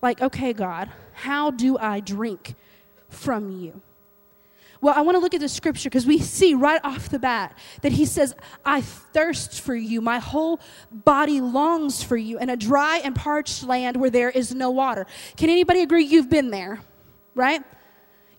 [0.02, 2.56] Like, okay, God, how do I drink
[3.10, 3.82] from you?
[4.82, 7.58] Well, I want to look at the scripture because we see right off the bat
[7.82, 10.00] that he says, I thirst for you.
[10.00, 14.56] My whole body longs for you in a dry and parched land where there is
[14.56, 15.06] no water.
[15.36, 16.80] Can anybody agree you've been there?
[17.36, 17.62] Right?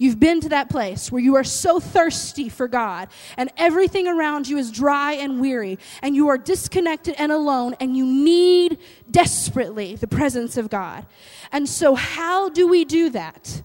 [0.01, 4.49] You've been to that place where you are so thirsty for God and everything around
[4.49, 8.79] you is dry and weary and you are disconnected and alone and you need
[9.11, 11.05] desperately the presence of God.
[11.53, 13.63] And so, how do we do that?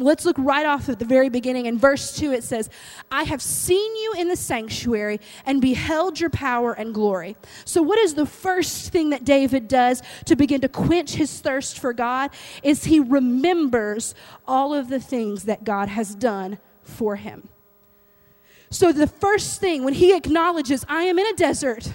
[0.00, 1.66] Let's look right off at the very beginning.
[1.66, 2.70] In verse 2, it says,
[3.10, 7.36] I have seen you in the sanctuary and beheld your power and glory.
[7.64, 11.80] So, what is the first thing that David does to begin to quench his thirst
[11.80, 12.30] for God?
[12.62, 14.14] Is he remembers
[14.46, 16.58] all of the things that God has done
[16.88, 17.48] for him.
[18.70, 21.92] So, the first thing when he acknowledges, I am in a desert,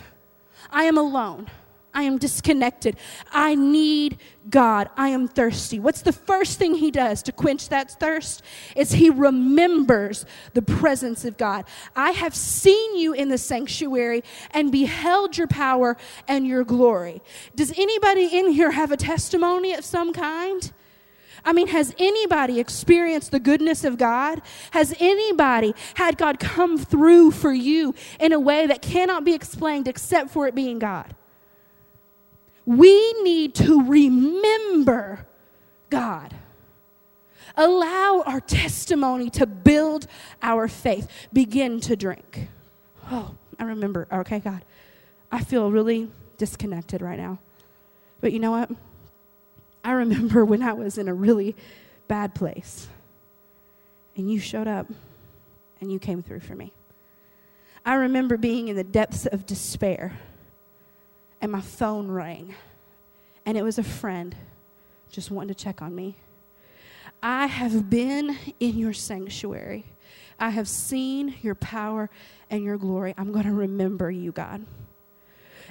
[0.72, 1.48] I am alone.
[1.94, 2.98] I am disconnected.
[3.32, 4.18] I need
[4.50, 4.90] God.
[4.98, 5.80] I am thirsty.
[5.80, 8.42] What's the first thing he does to quench that thirst?
[8.76, 11.66] Is he remembers the presence of God.
[11.96, 17.22] I have seen you in the sanctuary and beheld your power and your glory.
[17.56, 20.72] Does anybody in here have a testimony of some kind?
[21.46, 24.42] I mean, has anybody experienced the goodness of God?
[24.72, 29.88] Has anybody had God come through for you in a way that cannot be explained
[29.88, 31.16] except for it being God?
[32.66, 35.26] We need to remember
[35.90, 36.34] God.
[37.56, 40.08] Allow our testimony to build
[40.42, 41.08] our faith.
[41.32, 42.48] Begin to drink.
[43.12, 44.08] Oh, I remember.
[44.12, 44.64] Okay, God.
[45.32, 47.40] I feel really disconnected right now.
[48.22, 48.72] But you know what?
[49.84, 51.56] I remember when I was in a really
[52.08, 52.88] bad place
[54.16, 54.88] and you showed up
[55.82, 56.72] and you came through for me.
[57.86, 60.18] I remember being in the depths of despair
[61.44, 62.56] and my phone rang,
[63.46, 64.34] and it was a friend
[65.12, 66.16] just wanting to check on me.
[67.22, 69.84] I have been in your sanctuary.
[70.40, 72.10] I have seen your power
[72.50, 73.14] and your glory.
[73.18, 74.66] I'm going to remember you, God.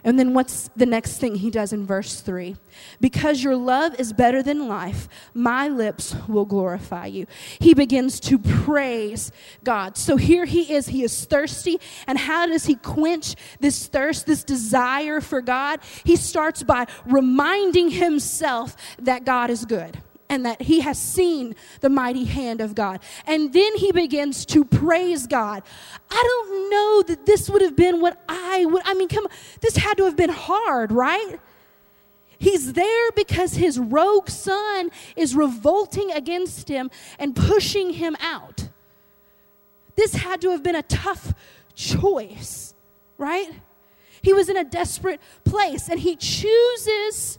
[0.04, 2.56] And then what's the next thing he does in verse 3?
[3.00, 7.26] Because your love is better than life, my lips will glorify you.
[7.60, 9.30] He begins to praise
[9.62, 9.96] God.
[9.96, 11.78] So here he is, he is thirsty.
[12.06, 15.80] And how does he quench this thirst, this desire for God?
[16.04, 19.98] He starts by reminding himself that God is good
[20.32, 23.00] and that he has seen the mighty hand of God.
[23.26, 25.62] And then he begins to praise God.
[26.10, 29.30] I don't know that this would have been what I would, I mean, come on,
[29.60, 31.38] this had to have been hard, right?
[32.38, 38.70] He's there because his rogue son is revolting against him and pushing him out.
[39.96, 41.34] This had to have been a tough
[41.74, 42.72] choice,
[43.18, 43.50] right?
[44.22, 47.38] He was in a desperate place and he chooses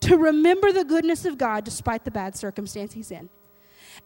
[0.00, 3.28] to remember the goodness of God despite the bad circumstance he's in.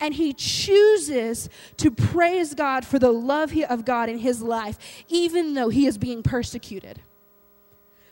[0.00, 4.78] And he chooses to praise God for the love of God in his life,
[5.08, 7.02] even though he is being persecuted.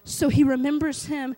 [0.05, 1.37] So he remembers him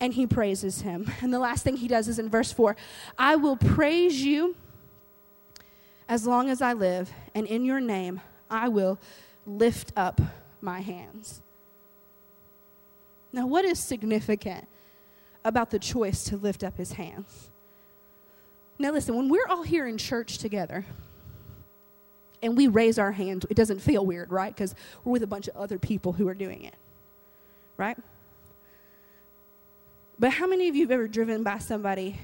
[0.00, 1.10] and he praises him.
[1.20, 2.76] And the last thing he does is in verse 4
[3.18, 4.56] I will praise you
[6.08, 8.20] as long as I live, and in your name
[8.50, 8.98] I will
[9.46, 10.20] lift up
[10.60, 11.40] my hands.
[13.32, 14.68] Now, what is significant
[15.44, 17.50] about the choice to lift up his hands.
[18.78, 20.84] Now, listen, when we're all here in church together
[22.42, 24.54] and we raise our hands, it doesn't feel weird, right?
[24.54, 26.74] Because we're with a bunch of other people who are doing it,
[27.76, 27.96] right?
[30.18, 32.18] But how many of you have ever driven by somebody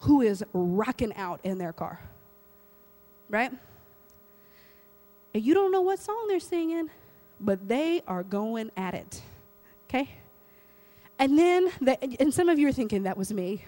[0.00, 2.00] who is rocking out in their car,
[3.28, 3.52] right?
[5.34, 6.90] And you don't know what song they're singing,
[7.40, 9.22] but they are going at it,
[9.88, 10.10] okay?
[11.22, 13.64] And then, the, and some of you are thinking, that was me.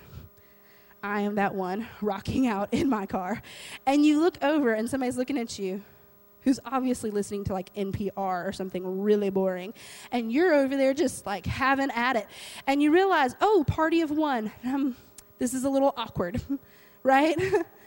[1.04, 3.40] I am that one rocking out in my car.
[3.86, 5.84] And you look over and somebody's looking at you
[6.40, 9.72] who's obviously listening to like NPR or something really boring.
[10.10, 12.26] And you're over there just like having at it.
[12.66, 14.50] And you realize, oh, party of one.
[14.64, 14.96] Um,
[15.38, 16.42] this is a little awkward,
[17.04, 17.36] right?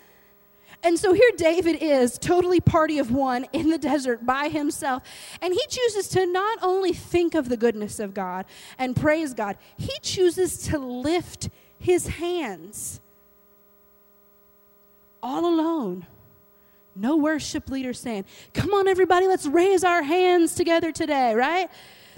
[0.84, 5.04] And so here David is, totally party of one in the desert by himself.
[5.42, 8.46] And he chooses to not only think of the goodness of God
[8.78, 13.02] and praise God, he chooses to lift his hands
[15.22, 16.06] all alone.
[16.96, 21.70] No worship leader saying, Come on, everybody, let's raise our hands together today, right?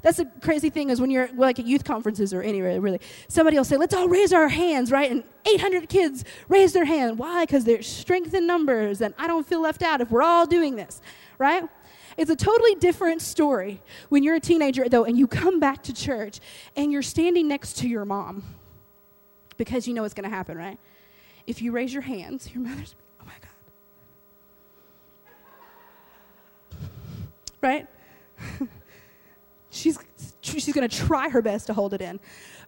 [0.02, 3.58] That's the crazy thing is when you're like at youth conferences or anywhere, really, somebody
[3.58, 5.12] will say, let's all raise our hands, right?
[5.12, 7.18] And 800 kids raise their hand.
[7.18, 7.46] Why?
[7.46, 10.76] Because there's strength in numbers, and I don't feel left out if we're all doing
[10.76, 11.02] this,
[11.38, 11.68] right?
[12.18, 15.94] It's a totally different story when you're a teenager, though, and you come back to
[15.94, 16.40] church
[16.76, 18.44] and you're standing next to your mom
[19.58, 20.78] because you know what's going to happen, right?
[21.48, 23.34] If you raise your hands, your mother's, oh my
[26.72, 26.90] God.
[27.62, 27.88] right?
[29.80, 30.00] she's
[30.42, 32.20] she's going to try her best to hold it in.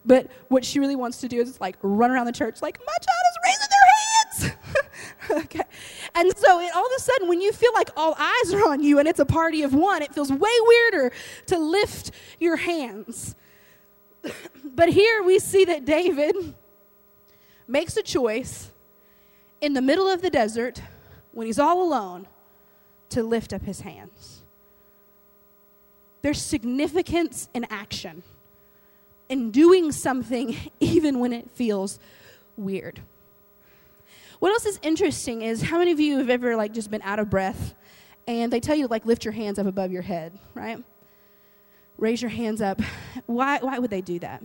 [0.04, 2.92] But what she really wants to do is like run around the church like my
[2.92, 5.44] child is raising their hands.
[5.44, 5.68] okay.
[6.14, 8.82] And so it, all of a sudden when you feel like all eyes are on
[8.82, 11.12] you and it's a party of one, it feels way weirder
[11.46, 13.34] to lift your hands.
[14.64, 16.54] but here we see that David
[17.68, 18.70] makes a choice
[19.60, 20.82] in the middle of the desert
[21.32, 22.26] when he's all alone
[23.10, 24.31] to lift up his hands.
[26.22, 28.22] There's significance in action,
[29.28, 31.98] in doing something even when it feels
[32.56, 33.00] weird.
[34.38, 37.18] What else is interesting is how many of you have ever like just been out
[37.18, 37.74] of breath
[38.26, 40.82] and they tell you like lift your hands up above your head, right?
[41.98, 42.80] Raise your hands up.
[43.26, 44.42] Why, why would they do that?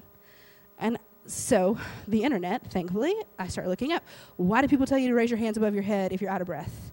[0.79, 4.03] And so the internet, thankfully, I started looking up.
[4.35, 6.41] Why do people tell you to raise your hands above your head if you're out
[6.41, 6.91] of breath?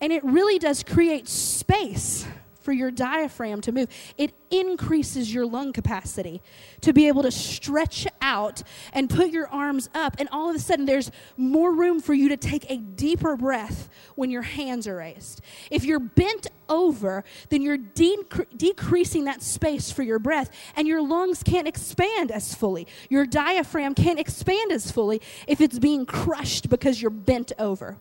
[0.00, 2.26] And it really does create space
[2.66, 3.88] for your diaphragm to move.
[4.18, 6.42] It increases your lung capacity
[6.80, 10.16] to be able to stretch out and put your arms up.
[10.18, 13.88] And all of a sudden, there's more room for you to take a deeper breath
[14.16, 15.42] when your hands are raised.
[15.70, 18.24] If you're bent over, then you're de-
[18.56, 22.88] decreasing that space for your breath, and your lungs can't expand as fully.
[23.08, 27.98] Your diaphragm can't expand as fully if it's being crushed because you're bent over.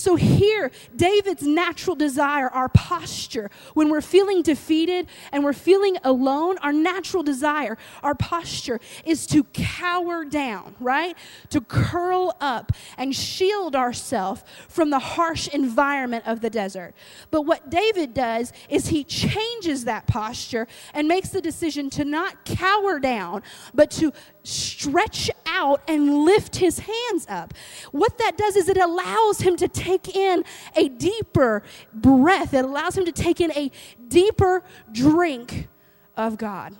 [0.00, 6.56] So, here, David's natural desire, our posture, when we're feeling defeated and we're feeling alone,
[6.62, 11.18] our natural desire, our posture is to cower down, right?
[11.50, 16.94] To curl up and shield ourselves from the harsh environment of the desert.
[17.30, 22.46] But what David does is he changes that posture and makes the decision to not
[22.46, 23.42] cower down,
[23.74, 27.54] but to stretch out and lift his hands up.
[27.92, 30.44] What that does is it allows him to take in
[30.76, 31.62] a deeper
[31.92, 33.70] breath, it allows him to take in a
[34.08, 34.62] deeper
[34.92, 35.68] drink
[36.16, 36.74] of God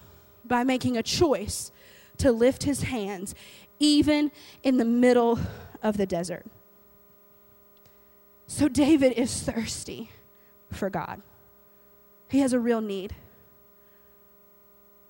[0.45, 1.71] by making a choice
[2.19, 3.35] to lift his hands,
[3.79, 4.31] even
[4.63, 5.39] in the middle
[5.83, 6.45] of the desert.
[8.47, 10.11] So, David is thirsty
[10.73, 11.23] for God.
[12.29, 13.15] He has a real need.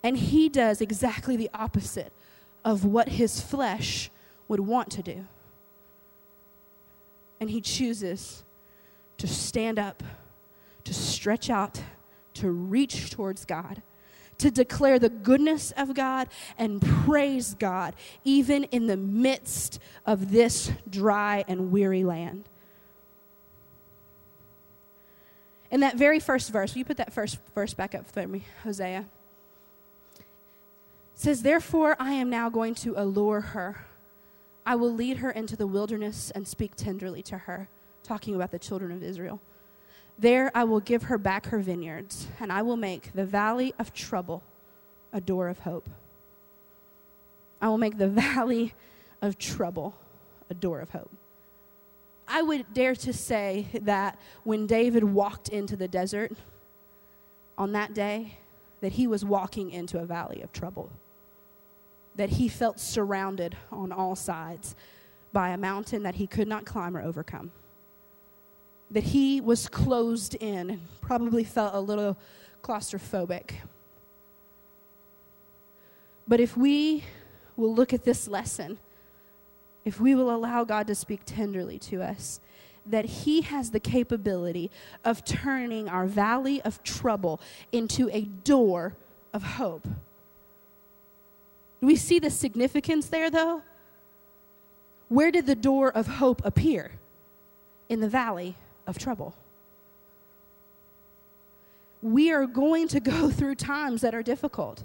[0.02, 2.12] And he does exactly the opposite
[2.64, 4.10] of what his flesh
[4.48, 5.26] would want to do.
[7.40, 8.44] And he chooses
[9.18, 10.02] to stand up,
[10.84, 11.82] to stretch out,
[12.34, 13.82] to reach towards God,
[14.38, 17.94] to declare the goodness of God and praise God,
[18.24, 22.48] even in the midst of this dry and weary land.
[25.70, 28.44] In that very first verse, will you put that first verse back up for me,
[28.64, 29.06] Hosea?
[31.20, 33.84] Says, Therefore, I am now going to allure her.
[34.64, 37.68] I will lead her into the wilderness and speak tenderly to her,
[38.02, 39.38] talking about the children of Israel.
[40.18, 43.92] There I will give her back her vineyards, and I will make the valley of
[43.92, 44.42] trouble
[45.12, 45.90] a door of hope.
[47.60, 48.72] I will make the valley
[49.20, 49.94] of trouble
[50.48, 51.10] a door of hope.
[52.26, 56.32] I would dare to say that when David walked into the desert
[57.58, 58.38] on that day,
[58.80, 60.90] that he was walking into a valley of trouble
[62.20, 64.76] that he felt surrounded on all sides
[65.32, 67.50] by a mountain that he could not climb or overcome.
[68.90, 72.18] That he was closed in and probably felt a little
[72.62, 73.52] claustrophobic.
[76.28, 77.04] But if we
[77.56, 78.78] will look at this lesson,
[79.86, 82.38] if we will allow God to speak tenderly to us,
[82.84, 84.70] that He has the capability
[85.06, 87.40] of turning our valley of trouble
[87.72, 88.94] into a door
[89.32, 89.88] of hope.
[91.80, 93.62] Do we see the significance there, though?
[95.08, 96.92] Where did the door of hope appear?
[97.88, 98.54] In the valley
[98.86, 99.34] of trouble.
[102.02, 104.84] We are going to go through times that are difficult.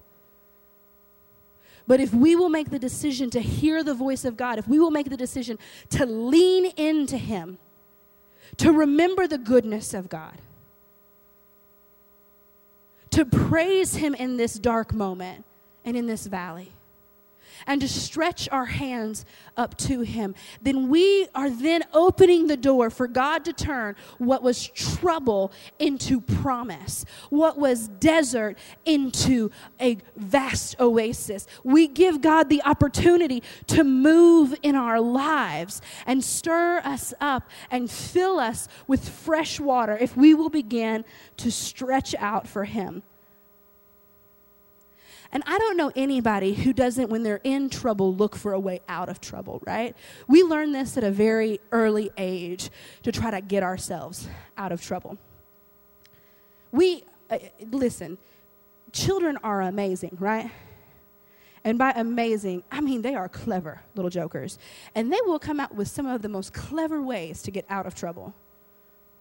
[1.88, 4.80] But if we will make the decision to hear the voice of God, if we
[4.80, 5.60] will make the decision
[5.92, 7.60] to lean into Him,
[8.58, 10.42] to remember the goodness of God,
[13.12, 15.46] to praise Him in this dark moment
[15.86, 16.72] and in this valley,
[17.68, 19.26] and to stretch our hands
[19.58, 24.44] up to Him, then we are then opening the door for God to turn what
[24.44, 31.48] was trouble into promise, what was desert into a vast oasis.
[31.64, 37.90] We give God the opportunity to move in our lives and stir us up and
[37.90, 41.06] fill us with fresh water if we will begin
[41.38, 43.04] to stretch out for Him.
[45.36, 48.80] And I don't know anybody who doesn't, when they're in trouble, look for a way
[48.88, 49.94] out of trouble, right?
[50.30, 52.70] We learn this at a very early age
[53.04, 55.18] to try to get ourselves out of trouble.
[56.72, 58.18] We, uh, listen,
[58.94, 60.50] children are amazing, right?
[61.66, 64.58] And by amazing, I mean they are clever little jokers.
[64.96, 67.86] And they will come out with some of the most clever ways to get out
[67.86, 68.34] of trouble.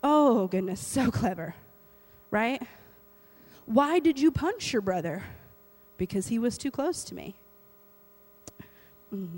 [0.05, 1.57] Oh, goodness, so clever,
[2.31, 2.63] right?
[3.67, 5.25] Why did you punch your brother?
[6.07, 7.35] Because he was too close to me.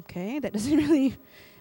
[0.01, 1.17] Okay, that doesn't really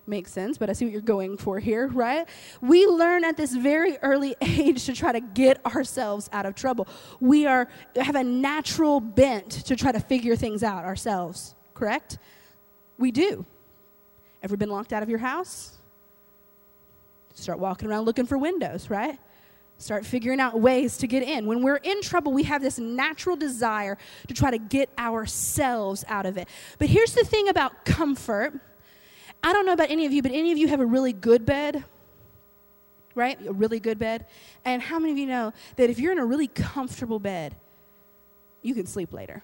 [0.07, 2.27] make sense, but I see what you're going for here, right?
[2.61, 6.87] We learn at this very early age to try to get ourselves out of trouble.
[7.19, 12.17] We are have a natural bent to try to figure things out ourselves, correct?
[12.97, 13.45] We do.
[14.43, 15.71] Ever been locked out of your house?
[17.33, 19.19] Start walking around looking for windows, right?
[19.77, 21.45] Start figuring out ways to get in.
[21.45, 23.97] When we're in trouble, we have this natural desire
[24.27, 26.47] to try to get ourselves out of it.
[26.79, 28.53] But here's the thing about comfort
[29.43, 31.45] I don't know about any of you, but any of you have a really good
[31.45, 31.83] bed?
[33.13, 33.37] Right?
[33.45, 34.25] A really good bed.
[34.63, 37.55] And how many of you know that if you're in a really comfortable bed,
[38.63, 39.43] you can sleep later?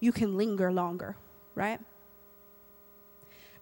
[0.00, 1.16] You can linger longer,
[1.54, 1.80] right?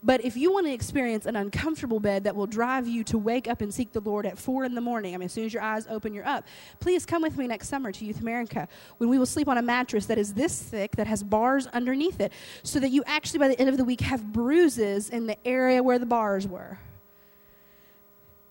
[0.02, 3.48] But if you want to experience an uncomfortable bed that will drive you to wake
[3.48, 5.52] up and seek the Lord at four in the morning, I mean, as soon as
[5.52, 6.44] your eyes open, you're up,
[6.78, 8.68] please come with me next summer to Youth America
[8.98, 12.20] when we will sleep on a mattress that is this thick, that has bars underneath
[12.20, 12.32] it,
[12.62, 15.82] so that you actually, by the end of the week, have bruises in the area
[15.82, 16.78] where the bars were.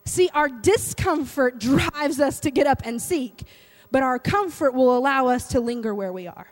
[0.04, 3.44] See, our discomfort drives us to get up and seek,
[3.90, 6.48] but our comfort will allow us to linger where we are.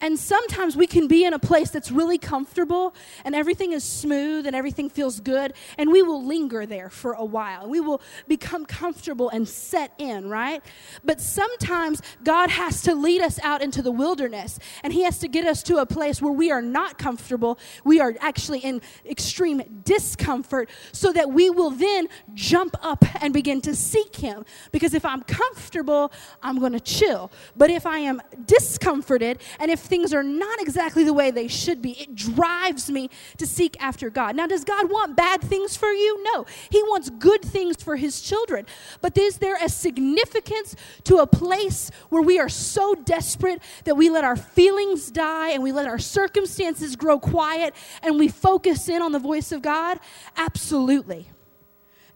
[0.00, 2.94] And sometimes we can be in a place that's really comfortable
[3.24, 7.24] and everything is smooth and everything feels good, and we will linger there for a
[7.24, 7.68] while.
[7.68, 10.62] We will become comfortable and set in, right?
[11.04, 15.28] But sometimes God has to lead us out into the wilderness and He has to
[15.28, 17.58] get us to a place where we are not comfortable.
[17.84, 23.60] We are actually in extreme discomfort so that we will then jump up and begin
[23.62, 24.44] to seek Him.
[24.72, 27.30] Because if I'm comfortable, I'm going to chill.
[27.56, 31.82] But if I am discomforted and if things are not exactly the way they should
[31.82, 34.36] be, it drives me to seek after God.
[34.36, 36.22] Now, does God want bad things for you?
[36.22, 36.46] No.
[36.70, 38.64] He wants good things for his children.
[39.02, 44.08] But is there a significance to a place where we are so desperate that we
[44.08, 49.02] let our feelings die and we let our circumstances grow quiet and we focus in
[49.02, 49.98] on the voice of God?
[50.36, 51.28] Absolutely.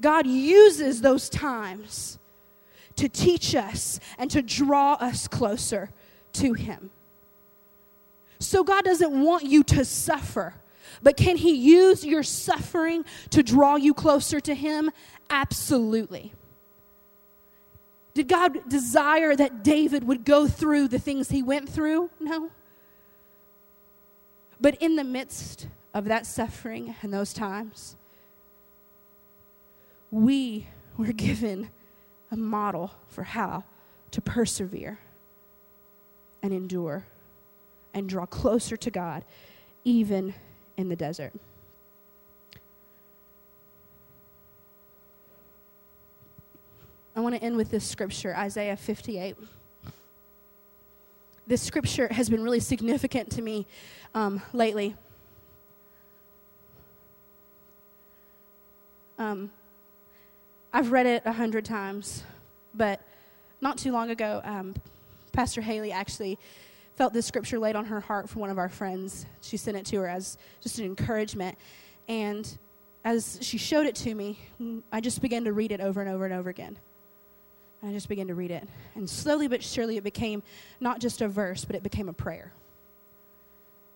[0.01, 2.19] God uses those times
[2.97, 5.91] to teach us and to draw us closer
[6.35, 6.91] to Him.
[8.45, 10.55] So God doesn't want you to suffer.
[11.03, 14.91] But can He use your suffering to draw you closer to Him?
[15.31, 16.33] Absolutely.
[18.13, 22.11] Did God desire that David would go through the things he went through?
[22.21, 22.51] No.
[24.61, 27.97] But in the midst of that suffering and those times,
[30.13, 31.71] we were given
[32.31, 33.65] a model for how
[34.13, 35.01] to persevere
[36.41, 37.05] and endure
[37.95, 39.25] and draw closer to God,
[39.85, 40.35] even
[40.77, 41.33] in the desert.
[47.17, 49.37] I want to end with this scripture, Isaiah 58.
[51.47, 53.67] This scripture has been really significant to me
[54.15, 54.97] um, lately.
[59.17, 59.53] Um,
[60.73, 62.25] I've read it a hundred times,
[62.75, 63.01] but
[63.61, 64.75] not too long ago, um,
[65.33, 66.37] Pastor Haley actually
[66.97, 69.27] felt this scripture laid on her heart from one of our friends.
[69.41, 71.59] She sent it to her as just an encouragement.
[72.09, 72.59] And
[73.05, 74.39] as she showed it to me,
[74.93, 76.79] I just began to read it over and over and over again.
[77.83, 78.67] And I just began to read it.
[78.95, 80.43] And slowly but surely, it became
[80.81, 82.53] not just a verse, but it became a prayer.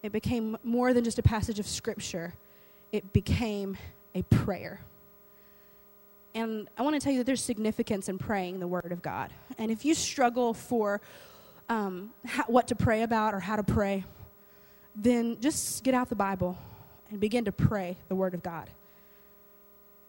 [0.03, 2.35] It became more than just a passage of scripture,
[2.93, 3.77] it became
[4.15, 4.81] a prayer.
[6.35, 9.33] And I want to tell you that there's significance in praying the Word of God.
[9.57, 11.01] And if you struggle for
[11.69, 14.05] um, how, what to pray about or how to pray,
[14.97, 16.59] then just get out the Bible
[17.11, 18.71] and begin to pray the Word of God.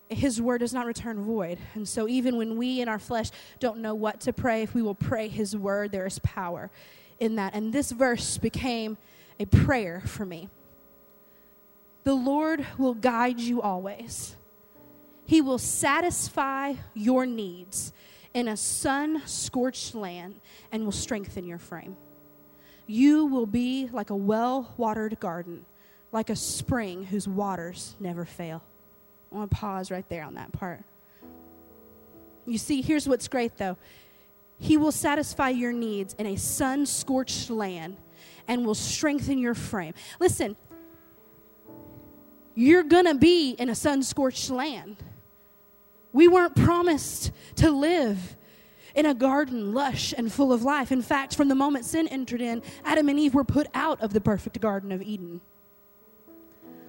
[0.10, 1.60] His word does not return void.
[1.76, 3.30] And so, even when we in our flesh
[3.60, 6.72] don't know what to pray, if we will pray His word, there is power
[7.20, 7.54] in that.
[7.54, 8.98] And this verse became
[9.40, 10.50] a prayer for me.
[12.06, 14.36] The Lord will guide you always,
[15.28, 17.94] He will satisfy your needs
[18.40, 20.40] in a sun scorched land
[20.72, 21.98] and will strengthen your frame.
[22.88, 25.66] You will be like a well watered garden,
[26.14, 28.64] like a spring whose waters never fail.
[29.32, 30.84] I want to pause right there on that part.
[32.46, 33.78] You see, here's what's great though
[34.58, 37.98] He will satisfy your needs in a sun scorched land
[38.48, 39.94] and will strengthen your frame.
[40.20, 40.56] Listen,
[42.56, 44.96] you're going to be in a sun scorched land.
[46.12, 48.36] We weren't promised to live
[48.96, 50.92] in a garden lush and full of life.
[50.92, 54.14] In fact, from the moment sin entered in, Adam and Eve were put out of
[54.14, 55.42] the perfect Garden of Eden.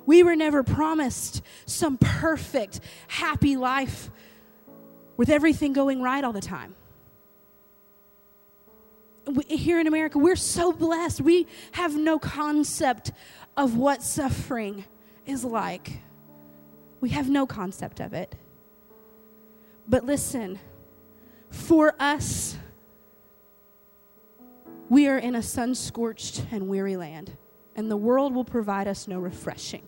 [0.07, 4.11] We were never promised some perfect, happy life
[5.17, 6.75] with everything going right all the time.
[9.27, 11.21] We, here in America, we're so blessed.
[11.21, 13.13] We have no concept
[13.57, 14.87] of what suffering
[15.27, 16.01] is like.
[17.01, 18.35] We have no concept of it.
[19.91, 20.61] But listen,
[21.51, 22.57] for us,
[24.89, 27.37] we are in a sun scorched and weary land,
[27.75, 29.83] and the world will provide us no refreshing.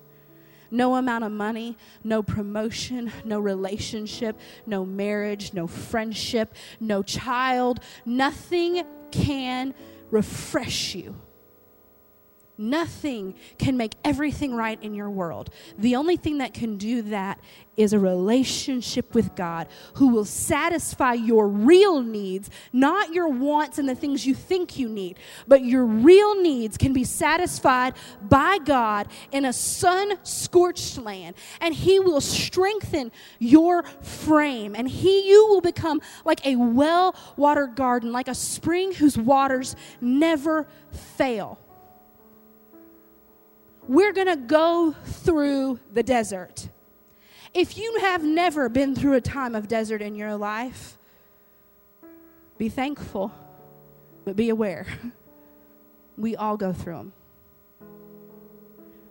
[0.72, 8.82] No amount of money, no promotion, no relationship, no marriage, no friendship, no child, nothing
[9.12, 9.72] can
[10.10, 11.14] refresh you.
[12.58, 15.50] Nothing can make everything right in your world.
[15.78, 17.40] The only thing that can do that
[17.78, 23.88] is a relationship with God who will satisfy your real needs, not your wants and
[23.88, 27.94] the things you think you need, but your real needs can be satisfied
[28.28, 31.36] by God in a sun scorched land.
[31.62, 34.74] And He will strengthen your frame.
[34.76, 39.74] And He, you will become like a well watered garden, like a spring whose waters
[40.02, 41.58] never fail
[43.88, 46.68] we're going to go through the desert.
[47.54, 50.96] If you have never been through a time of desert in your life,
[52.58, 53.32] be thankful,
[54.24, 54.86] but be aware.
[56.16, 57.12] We all go through them.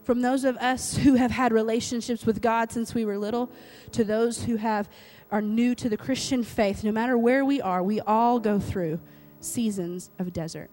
[0.03, 3.49] From those of us who have had relationships with God since we were little
[3.91, 4.89] to those who have
[5.31, 8.99] are new to the Christian faith, no matter where we are, we all go through
[9.39, 10.69] seasons of desert.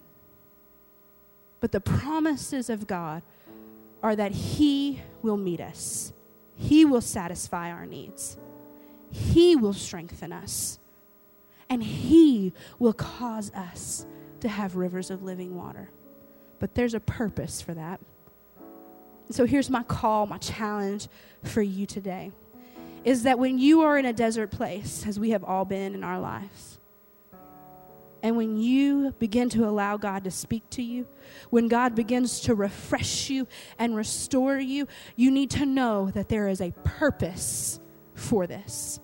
[1.61, 3.23] But the promises of God
[4.03, 6.13] are that He will meet us,
[6.55, 8.37] He will satisfy our needs,
[9.11, 10.79] He will strengthen us,
[11.69, 14.07] and He will cause us
[14.41, 15.91] to have rivers of living water.
[16.59, 18.01] But there's a purpose for that.
[19.31, 21.09] So here's my call, my challenge
[21.43, 22.33] for you today
[23.05, 26.03] is that when you are in a desert place, as we have all been in
[26.03, 26.78] our lives,
[28.23, 31.07] and when you begin to allow God to speak to you,
[31.51, 33.47] when God begins to refresh you
[33.79, 37.79] and restore you, you need to know that there is a purpose
[38.15, 38.99] for this.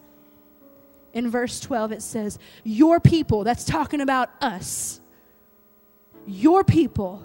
[1.13, 5.01] In verse 12, it says, Your people, that's talking about us,
[6.27, 7.25] your people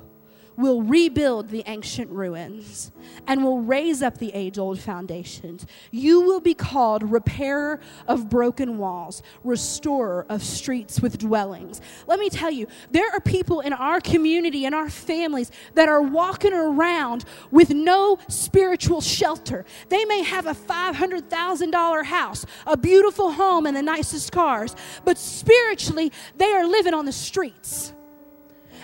[0.59, 2.91] will rebuild the ancient ruins
[3.27, 5.65] and will raise up the age old foundations.
[5.89, 11.79] You will be called repairer of broken walls, restorer of streets with dwellings.
[12.07, 16.01] Let me tell you, there are people in our community and our families that are
[16.01, 19.63] walking around with no spiritual shelter.
[19.87, 26.11] They may have a $500,000 house, a beautiful home, and the nicest cars, but spiritually,
[26.35, 27.93] they are living on the streets.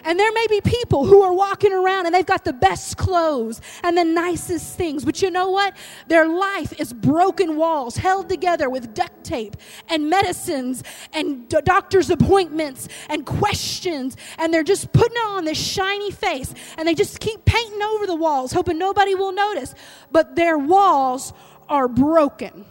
[0.06, 3.60] And there may be people who are walking around and they've got the best clothes
[3.84, 5.76] and the nicest things, but you know what?
[6.08, 9.58] Their life is broken walls held together with duct tape
[9.90, 14.16] and medicines and doctor's appointments and questions.
[14.38, 18.16] And they're just putting on this shiny face and they just keep painting over the
[18.16, 19.74] walls, hoping nobody will notice.
[20.12, 21.34] But their walls
[21.68, 22.64] are broken.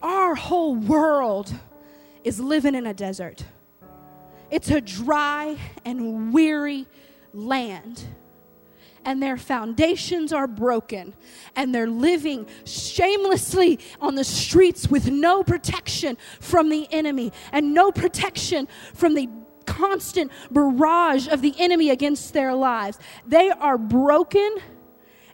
[0.00, 1.52] Our whole world
[2.22, 3.42] is living in a desert.
[4.50, 6.86] It's a dry and weary
[7.32, 8.04] land.
[9.04, 11.14] And their foundations are broken,
[11.56, 17.90] and they're living shamelessly on the streets with no protection from the enemy and no
[17.90, 19.28] protection from the
[19.64, 22.98] constant barrage of the enemy against their lives.
[23.26, 24.56] They are broken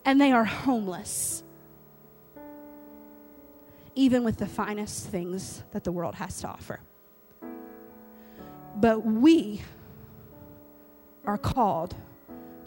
[0.05, 1.43] and they are homeless,
[3.95, 6.81] even with the finest things that the world has to offer.
[8.77, 9.63] But we
[11.25, 11.95] are called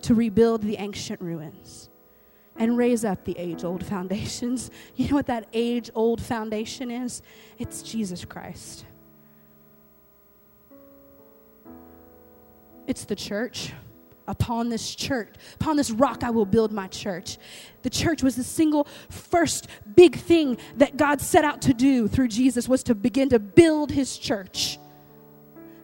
[0.04, 1.90] to rebuild the ancient ruins
[2.56, 4.72] and raise up the age old foundations.
[4.96, 7.22] You know what that age old foundation is?
[7.58, 8.86] It's Jesus Christ.
[12.88, 13.74] It's the church.
[14.30, 17.38] Upon this church, upon this rock, I will build my church.
[17.84, 22.28] The church was the single first big thing that God set out to do through
[22.28, 24.80] Jesus was to begin to build his church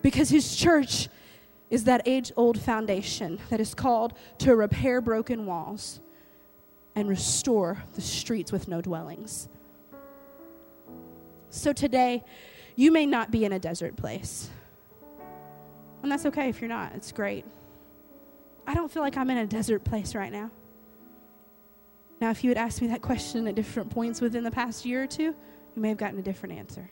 [0.03, 1.09] because his church
[1.71, 6.01] is that age old foundation that is called to repair broken walls
[6.95, 9.49] and restore the streets with no dwellings.
[11.49, 12.23] So today,
[12.75, 14.51] you may not be in a desert place.
[16.03, 17.45] And that's okay if you're not, it's great.
[18.67, 20.51] I don't feel like I'm in a desert place right now.
[22.21, 25.03] Now, if you had asked me that question at different points within the past year
[25.03, 25.35] or two, you
[25.75, 26.89] may have gotten a different answer.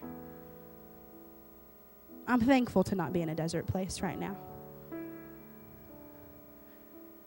[2.32, 4.38] I'm thankful to not be in a desert place right now.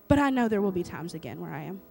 [0.09, 1.83] But I know there will be times again where I am.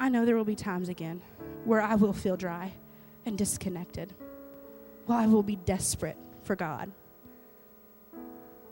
[0.00, 1.22] I know there will be times again
[1.64, 2.72] where I will feel dry
[3.24, 4.12] and disconnected.
[5.06, 6.90] Well, I will be desperate for God.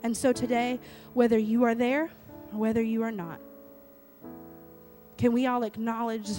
[0.03, 0.81] And so today,
[1.13, 2.11] whether you are there
[2.53, 3.39] or whether you are not,
[5.19, 6.31] can we all acknowledge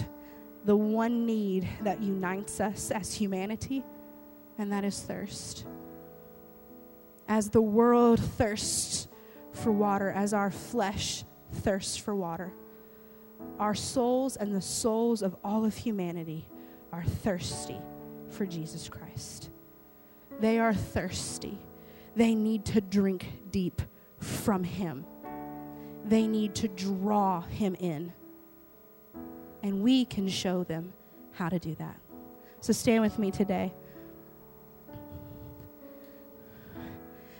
[0.66, 3.82] the one need that unites us as humanity?
[4.58, 5.64] And that is thirst
[7.28, 9.08] as the world thirsts
[9.52, 12.52] for water, as our flesh thirsts for water,
[13.58, 16.48] our souls and the souls of all of humanity
[16.92, 17.80] are thirsty
[18.30, 19.50] for Jesus Christ.
[20.40, 21.58] They are thirsty.
[22.14, 23.82] They need to drink deep
[24.18, 25.04] from Him.
[26.04, 28.12] They need to draw Him in.
[29.62, 30.92] And we can show them
[31.32, 31.96] how to do that.
[32.60, 33.72] So stand with me today.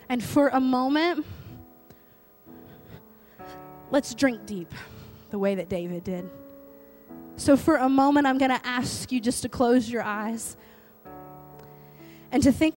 [0.08, 1.26] And for a moment,
[3.90, 4.72] let's drink deep
[5.30, 6.30] the way that David did.
[7.36, 10.56] So, for a moment, I'm going to ask you just to close your eyes
[12.32, 12.75] and to think